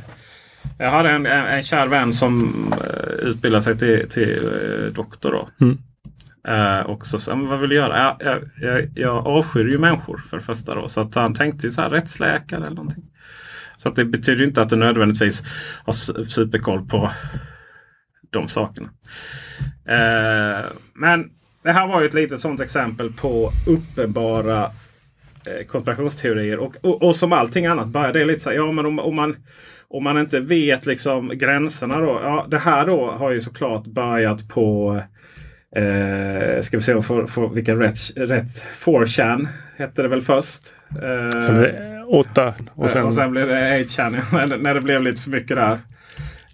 [0.79, 2.55] jag hade en, en, en kär vän som
[3.19, 5.33] utbildade sig till, till doktor.
[5.33, 5.49] Då.
[5.65, 5.79] Mm.
[6.49, 7.99] Eh, och så sa vad vill du göra?
[7.99, 10.75] Jag, jag, jag, jag avskyr ju människor för det första.
[10.75, 10.89] Då.
[10.89, 13.05] Så att han tänkte ju så här rättsläkare eller någonting.
[13.77, 15.43] Så att det betyder inte att du nödvändigtvis
[15.85, 15.93] har
[16.25, 17.11] superkoll på
[18.31, 18.89] de sakerna.
[19.85, 20.65] Eh,
[20.95, 21.31] men
[21.63, 24.71] det här var ju ett litet sånt exempel på uppenbara
[25.45, 26.59] eh, konspirationsteorier.
[26.59, 29.17] Och, och, och, som allting annat börjar det lite så här, ja men om, om,
[29.17, 29.37] man,
[29.89, 32.21] om man inte vet liksom gränserna då.
[32.23, 35.01] Ja, det här då har ju såklart börjat på
[35.77, 40.75] Eh, ska vi se för, för vilken rätt, rätt 4chan hette det väl först.
[40.91, 44.57] Eh, sen blev det 8 och sen, och sen blev det 8chan.
[44.63, 45.79] när det blev lite för mycket där.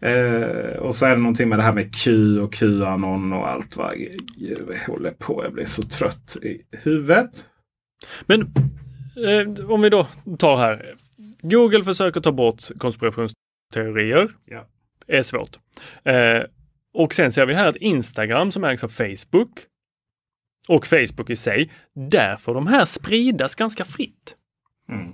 [0.00, 3.76] Eh, och så är det någonting med det här med Q och Qanon och allt
[3.76, 3.94] vad
[4.36, 5.44] jag håller på.
[5.44, 7.30] Jag blir så trött i huvudet.
[8.26, 8.40] Men
[9.26, 10.06] eh, om vi då
[10.38, 10.94] tar här.
[11.42, 14.28] Google försöker ta bort konspirationsteorier.
[14.44, 14.66] Ja.
[15.06, 15.58] Är svårt.
[16.04, 16.42] Eh,
[16.98, 19.50] och sen ser vi här att Instagram som ägs av Facebook
[20.68, 24.34] och Facebook i sig, där får de här spridas ganska fritt.
[24.88, 25.12] Mm.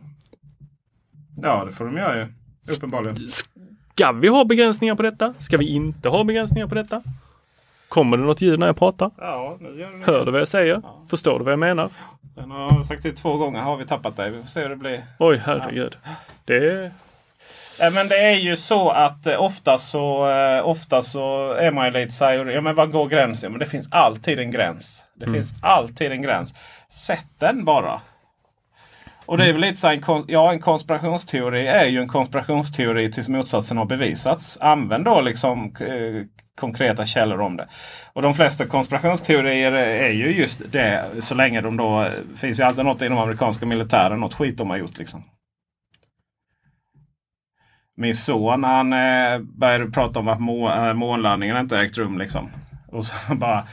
[1.43, 2.27] Ja, det får de göra ju.
[2.69, 3.29] Uppenbarligen.
[3.29, 5.35] Ska vi ha begränsningar på detta?
[5.39, 7.03] Ska vi inte ha begränsningar på detta?
[7.89, 9.11] Kommer det något ljud när jag pratar?
[9.19, 10.05] Ja, nu gör det.
[10.05, 10.81] Hör du vad jag säger?
[10.83, 11.07] Ja.
[11.11, 11.91] Förstår du vad jag menar?
[12.21, 13.61] Den har sagt det två gånger.
[13.61, 14.31] Har vi tappat dig?
[14.31, 15.05] Vi får se hur det blir.
[15.19, 15.99] Oj, herregud.
[16.05, 16.11] Ja.
[16.45, 16.93] Det
[17.93, 21.93] men det är ju så att eh, ofta så, eh, ofta så är man ju
[21.93, 23.53] lite så här, ja men var går gränsen?
[23.53, 25.05] Men det finns alltid en gräns.
[25.15, 25.35] Det mm.
[25.35, 26.55] finns alltid en gräns.
[26.91, 28.01] Sätt den bara.
[29.27, 33.29] Och det är väl lite så en, ja, en konspirationsteori är ju en konspirationsteori tills
[33.29, 34.59] motsatsen har bevisats.
[34.61, 36.27] Använd då liksom eh,
[36.61, 37.69] konkreta källor om det.
[38.13, 41.05] Och de flesta konspirationsteorier är ju just det.
[41.21, 42.07] Så länge de då
[42.37, 44.21] finns ju alltid något inom amerikanska militären.
[44.21, 45.25] Något skit de har gjort liksom.
[47.97, 52.19] Min son han eh, började prata om att må, äh, månlandningen inte ägt rum.
[52.19, 52.51] Liksom.
[52.89, 53.67] Och så bara.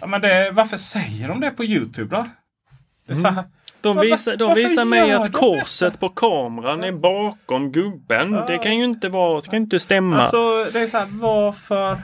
[0.00, 2.26] Ja, men det, varför säger de det på Youtube då?
[3.06, 3.44] Det är här,
[3.80, 8.32] de visar, de visar mig att korset på kameran är bakom gubben.
[8.32, 8.46] Ja.
[8.46, 10.18] Det kan ju inte vara, det kan inte stämma.
[10.18, 11.98] Alltså det är så här, varför?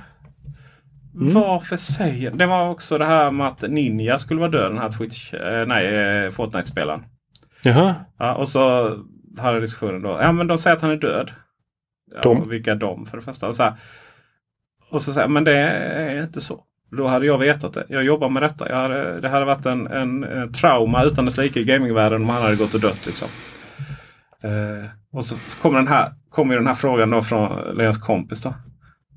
[1.14, 1.34] Mm.
[1.34, 4.70] Varför säger Det var också det här med att Ninja skulle vara död.
[4.70, 7.04] Den här Twitch, eh, nej eh, Fortnite-spelaren.
[7.62, 7.94] Jaha.
[8.18, 8.96] Ja, och så
[9.38, 10.18] hade diskussionen då.
[10.20, 11.30] Ja men de säger att han är död.
[12.14, 12.48] Ja, de?
[12.48, 13.48] Vilka är de för det första?
[13.48, 13.74] Och så, här,
[14.90, 16.64] och så säger men det är inte så.
[16.96, 17.84] Då hade jag vetat det.
[17.88, 18.68] Jag jobbar med detta.
[18.68, 22.28] Jag hade, det hade varit en, en, en trauma utan dess like i gamingvärlden om
[22.28, 23.06] han hade gått och dött.
[23.06, 23.28] Liksom.
[24.42, 28.42] Eh, och så kommer den, här, kommer den här frågan då från Leas kompis.
[28.42, 28.54] Då.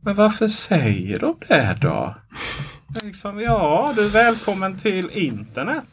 [0.04, 2.16] Men varför säger de det då?
[3.04, 5.84] liksom, ja, du är välkommen till internet.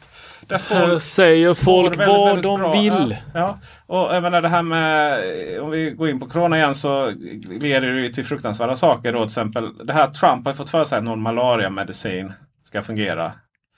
[0.47, 2.81] Där Här folk säger folk vad väldigt, de bra.
[2.81, 3.17] vill.
[3.33, 3.59] Ja, ja.
[4.07, 5.19] Och jag menar det här med,
[5.61, 7.09] om vi går in på corona igen så
[7.49, 9.13] leder det ju till fruktansvärda saker.
[9.13, 12.33] Då, till exempel det här Trump har fått för sig att någon malariamedicin
[12.63, 13.31] ska fungera.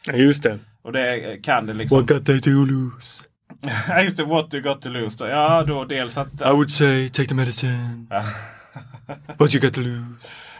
[0.07, 0.59] Ja, just det.
[0.83, 1.97] Och det kan det liksom...
[1.99, 3.23] What got they to lose?
[3.89, 5.17] Ja, just det, what you got to lose.
[5.17, 5.27] Då.
[5.27, 6.41] Ja, då dels att...
[6.41, 8.07] I would say take the medicine.
[9.37, 10.05] What you got to lose?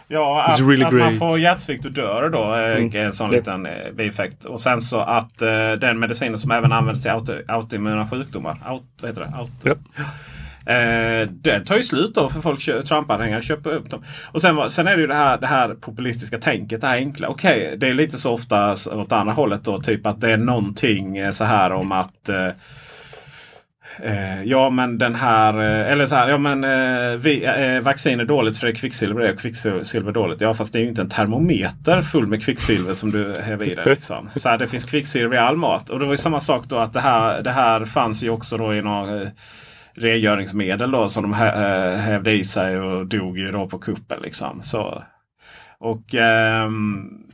[0.08, 2.96] Ja, att, really att man får hjärtsvikt och dör då är Mm.
[3.06, 4.44] en sån Det- liten eh, bieffekt.
[4.44, 8.58] Och sen så att eh, den medicinen som även används till auto, autoimmuna sjukdomar.
[8.64, 9.32] Aut, vad heter det?
[9.38, 9.74] Auto, Ja.
[10.66, 14.04] Eh, den tar ju slut då för folk, Trump-anhängare köper upp dem.
[14.32, 17.28] Och sen, sen är det ju det här, det här populistiska tänket, det här enkla.
[17.28, 19.80] Okej, det är lite så ofta åt andra hållet då.
[19.80, 22.48] Typ att det är någonting eh, så här om att eh,
[24.02, 27.82] Eh, ja men den här, eh, eller så här, ja men eh, vi, eh, eh
[27.82, 30.40] vaccin är dåligt för det är kvicksilver det är kvicksilver är dåligt.
[30.40, 33.74] Ja fast det är ju inte en termometer full med kvicksilver som du häver i
[33.74, 33.84] dig.
[33.86, 34.30] Liksom.
[34.36, 35.90] Så här, det finns kvicksilver i all mat.
[35.90, 38.56] Och det var ju samma sak då att det här, det här fanns ju också
[38.56, 39.28] då i någon eh,
[39.94, 44.22] rengöringsmedel då som de hä- eh, hävde i sig och dog ju då på kuppen.
[44.22, 44.62] Liksom.
[44.62, 45.04] Så,
[45.78, 47.25] och ehm,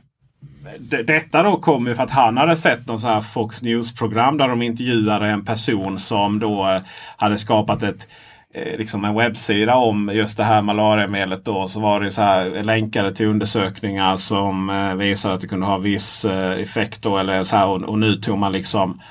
[0.79, 4.47] detta då kom ju för att han hade sett någon så här Fox News-program där
[4.47, 6.81] de intervjuade en person som då eh,
[7.17, 8.07] hade skapat ett
[8.53, 11.45] eh, liksom en webbsida om just det här malariamedlet.
[11.45, 15.65] Då, så var det så här länkade till undersökningar som eh, visade att det kunde
[15.65, 16.25] ha viss
[16.59, 17.03] effekt.
[17.03, 19.01] Då, eller så här, och, och nu tog man liksom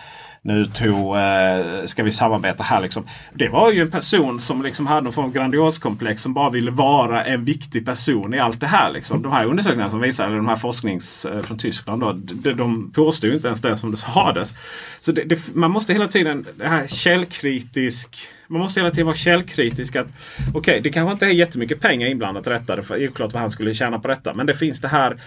[0.44, 3.06] nu tog, eh, ska vi samarbeta här liksom.
[3.34, 6.70] Det var ju en person som liksom hade någon form av grandioskomplex som bara ville
[6.70, 8.92] vara en viktig person i allt det här.
[8.92, 9.22] Liksom.
[9.22, 12.92] De här undersökningarna som visar, eller de här forsknings eh, från Tyskland, då, de, de
[12.92, 14.54] påstod ju inte ens det som det sades.
[15.00, 19.16] Så det, det, man måste hela tiden, det här källkritisk, man måste hela tiden vara
[19.16, 19.96] källkritisk.
[19.96, 20.08] att
[20.54, 22.76] Okej, det kanske inte är jättemycket pengar inblandat i detta.
[22.76, 24.34] Det är ju klart vad han skulle tjäna på detta.
[24.34, 25.20] Men det finns det här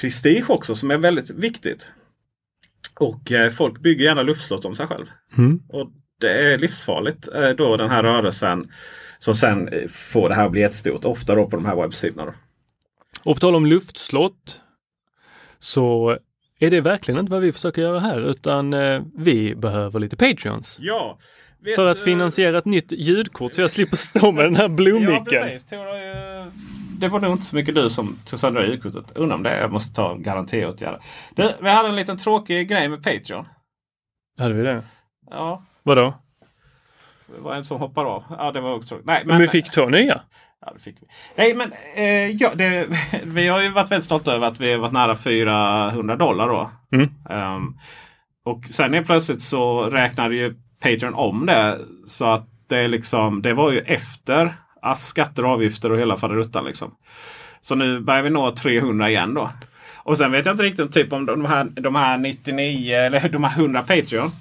[0.00, 1.86] prestige också som är väldigt viktigt.
[3.00, 5.06] Och eh, folk bygger gärna luftslott om sig själv.
[5.38, 5.62] Mm.
[5.68, 5.90] Och
[6.20, 8.70] det är livsfarligt eh, då den här rörelsen
[9.18, 11.04] som sen eh, får det här att bli jättestort.
[11.04, 12.24] Ofta då på de här webbsidorna.
[12.24, 12.32] Då.
[13.30, 14.60] Och på tal om luftslott
[15.58, 16.18] så
[16.58, 18.74] är det verkligen inte vad vi försöker göra här utan
[19.16, 20.76] vi behöver lite Patreons.
[20.80, 21.18] Ja,
[21.76, 24.68] För att du- finansiera ett nytt ljudkort så jag slipper stå med den här Ja,
[24.68, 25.24] blommicken.
[25.24, 25.64] precis.
[25.64, 26.50] Tor har ju-
[27.02, 29.12] Det var nog inte så mycket du som tog sönder ljudkortet.
[29.16, 29.60] Undrar om det.
[29.60, 31.00] Jag måste ta garantiåtgärder.
[31.34, 33.48] Du, vi hade en liten tråkig grej med Patreon.
[34.38, 34.82] Hade vi det?
[35.30, 36.14] Ja, Vadå?
[37.26, 38.24] det var en som hoppade av.
[38.38, 39.06] Ja, det var också tråkigt.
[39.06, 40.20] Nej, Men vi fick två nya.
[40.60, 41.06] Ja, det fick vi.
[41.36, 42.88] Nej, men eh, ja, det,
[43.24, 46.70] vi har ju varit väldigt stolta över att vi har varit nära 400 dollar då.
[46.92, 47.10] Mm.
[47.30, 47.78] Ehm,
[48.44, 51.78] och sen är plötsligt så räknade ju Patreon om det.
[52.06, 56.64] Så att det, liksom, det var ju efter Ah, skatter och avgifter och hela faderuttan.
[56.64, 56.94] Liksom.
[57.60, 59.50] Så nu börjar vi nå 300 igen då.
[59.96, 63.44] Och sen vet jag inte riktigt typ om de här, de här 99 eller de
[63.44, 64.32] här 100 Patreon.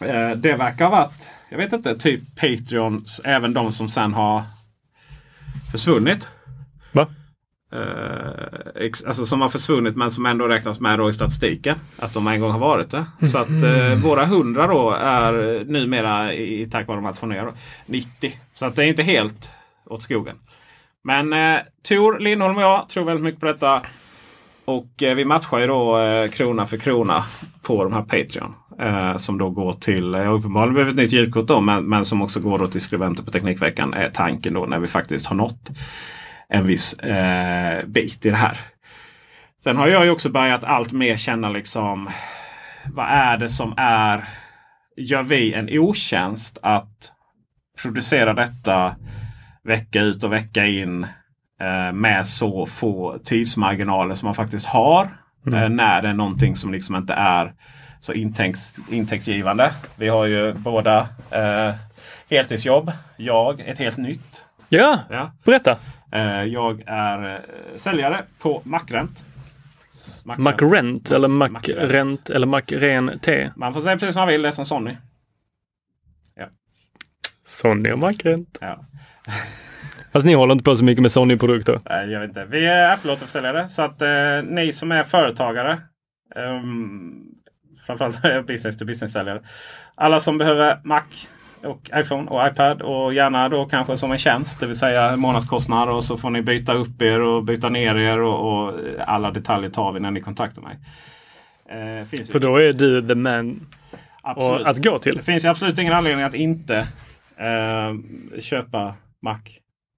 [0.00, 4.42] Eh, det verkar ha varit, jag vet inte, typ Patreon även de som sen har
[5.72, 6.28] försvunnit.
[6.92, 7.06] Va?
[7.72, 11.76] Eh, alltså som har försvunnit men som ändå räknas med då i statistiken.
[11.98, 13.06] Att de en gång har varit det.
[13.26, 17.44] Så att eh, våra 100 då är numera i, tack vare de här två nya
[17.44, 17.52] då,
[17.86, 18.32] 90.
[18.54, 19.50] Så att det är inte helt
[19.86, 20.36] åt skogen.
[21.04, 23.82] Men eh, Tor Lindholm och jag tror väldigt mycket på detta.
[24.64, 27.24] Och eh, vi matchar ju då eh, krona för krona
[27.62, 28.54] på de här Patreon.
[28.78, 32.22] Eh, som då går till, eh, uppenbarligen behöver ett nytt ljudkort då, men, men som
[32.22, 33.94] också går då till skribenter på Teknikveckan.
[33.94, 35.70] Är tanken då när vi faktiskt har nått
[36.50, 38.58] en viss eh, bit i det här.
[39.62, 42.10] Sen har jag ju också börjat allt mer känna liksom
[42.92, 44.28] vad är det som är
[44.96, 47.12] Gör vi en otjänst att
[47.82, 48.96] producera detta
[49.64, 51.06] vecka ut och vecka in
[51.60, 55.04] eh, med så få tidsmarginaler som man faktiskt har.
[55.46, 57.52] Eh, när det är någonting som liksom inte är
[58.00, 59.72] så intäkts, intäktsgivande.
[59.96, 61.74] Vi har ju båda eh,
[62.30, 62.92] heltidsjobb.
[63.16, 64.44] Jag ett helt nytt.
[64.68, 65.30] Ja, Ja.
[65.44, 65.78] berätta.
[66.12, 67.40] Eh, jag är eh,
[67.76, 69.24] säljare på Macrent.
[70.38, 71.10] Macrent.
[71.10, 72.30] Eller Macrent.
[72.30, 73.50] Eller Macren T.
[73.56, 74.42] Man får säga precis som man vill.
[74.42, 74.96] Det är som Sony.
[77.50, 78.58] Sony och Macrent.
[78.60, 78.84] Ja.
[80.12, 81.80] Fast ni håller inte på så mycket med Sony-produkter.
[81.88, 82.44] Nej, jag vet inte.
[82.44, 83.68] Vi är Apple-återförsäljare.
[83.68, 85.78] Så att eh, ni som är företagare.
[86.36, 87.24] Um,
[87.86, 89.42] framförallt är jag business to business-säljare.
[89.94, 91.02] Alla som behöver Mac
[91.64, 94.60] och iPhone och iPad och gärna då kanske som en tjänst.
[94.60, 98.18] Det vill säga månadskostnad och så får ni byta upp er och byta ner er
[98.20, 98.74] och, och
[99.06, 100.76] alla detaljer tar vi när ni kontaktar mig.
[101.70, 103.66] Eh, För då är du the man
[104.22, 104.66] Absolut.
[104.66, 105.16] att gå till.
[105.16, 106.76] Det finns ju absolut ingen anledning att inte
[107.36, 109.38] eh, köpa Mac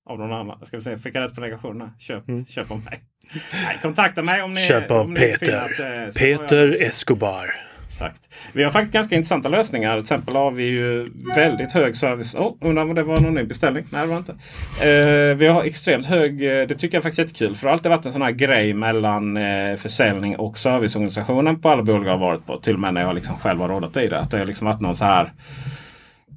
[0.09, 0.67] av någon annan.
[0.67, 1.91] Ska vi se, fick jag rätt på negationen?
[1.99, 3.01] Köp, köp av mig.
[3.53, 4.69] Nej, kontakta mig om ni, Mm.
[4.83, 5.57] Köp av Peter.
[5.57, 7.47] att, eh, Peter Escobar.
[7.93, 8.29] Exakt.
[8.53, 9.93] Vi har faktiskt ganska intressanta lösningar.
[9.93, 12.35] Till exempel har vi ju väldigt hög service.
[12.35, 13.85] Oh, undrar om det var någon ny beställning?
[13.91, 14.33] Nej, det var inte.
[14.81, 17.57] Eh, vi har extremt hög, eh, det tycker jag faktiskt är jättekul.
[17.57, 21.69] För det har alltid varit en sån här grej mellan eh, försäljning och serviceorganisationen på
[21.69, 22.57] alla bolag jag har varit på.
[22.57, 24.19] Till och med när jag liksom själv har rådat i det.
[24.19, 25.33] Att det har liksom varit någon så här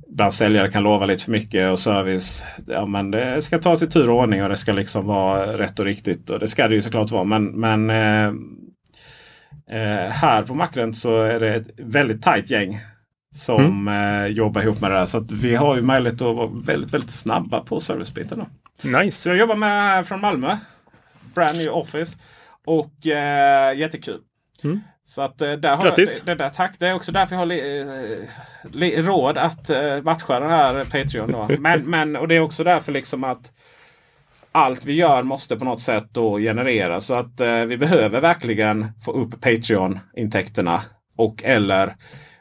[0.07, 2.45] Bland säljare kan lova lite för mycket och service.
[2.67, 5.79] Ja, men det ska tas i tur och ordning och det ska liksom vara rätt
[5.79, 6.29] och riktigt.
[6.29, 7.23] Och det ska det ju såklart vara.
[7.23, 8.33] Men, men eh,
[9.71, 12.79] Eh, här på Macrent så är det ett väldigt tajt gäng
[13.35, 14.23] som Mm.
[14.23, 15.05] eh, jobbar ihop med det där.
[15.05, 18.39] Så vi har ju möjlighet att vara väldigt, väldigt snabba på servicebiten.
[18.39, 18.45] Då.
[18.81, 19.29] Så Nice.
[19.29, 20.57] jag jobbar med från Malmö.
[21.35, 22.17] Brand new office.
[22.65, 24.19] Och eh, jättekul.
[24.63, 24.79] Mm.
[25.03, 26.21] Så att eh, där har Grattis.
[26.25, 26.75] jag, det, där, tack.
[26.79, 29.69] Det är också därför jag har li, eh, li, råd att
[30.03, 31.31] matcha den här Patreon.
[31.31, 31.49] Då.
[31.59, 33.51] Men, men, och det är också därför liksom att
[34.55, 36.99] allt vi gör måste på något sätt då generera.
[37.01, 40.81] Så att eh, vi behöver verkligen få upp Patreon-intäkterna
[41.17, 41.95] och eller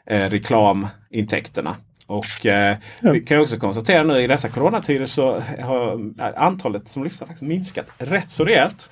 [0.09, 1.75] eh, reklamintäkterna.
[2.07, 3.11] Och eh, Ja.
[3.11, 7.85] vi kan också konstatera nu i dessa coronatider så har antalet som lyssnar faktiskt minskat
[7.97, 8.89] rätt så rejält.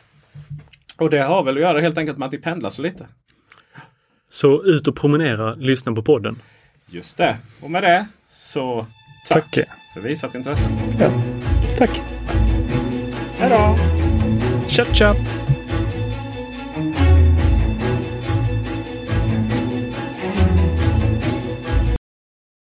[1.00, 3.08] Och det har väl att göra helt enkelt med att vi pendlar så lite.
[4.32, 6.42] Så ut och promenera, lyssna på podden.
[6.90, 7.38] Just det.
[7.62, 8.86] Och med det så
[9.30, 9.68] tack, Tack.
[9.94, 10.70] för visat intresse.
[11.00, 11.12] Ja.
[11.78, 12.02] Tack.
[13.44, 13.78] Hej då!
[14.68, 15.16] Tja, tja.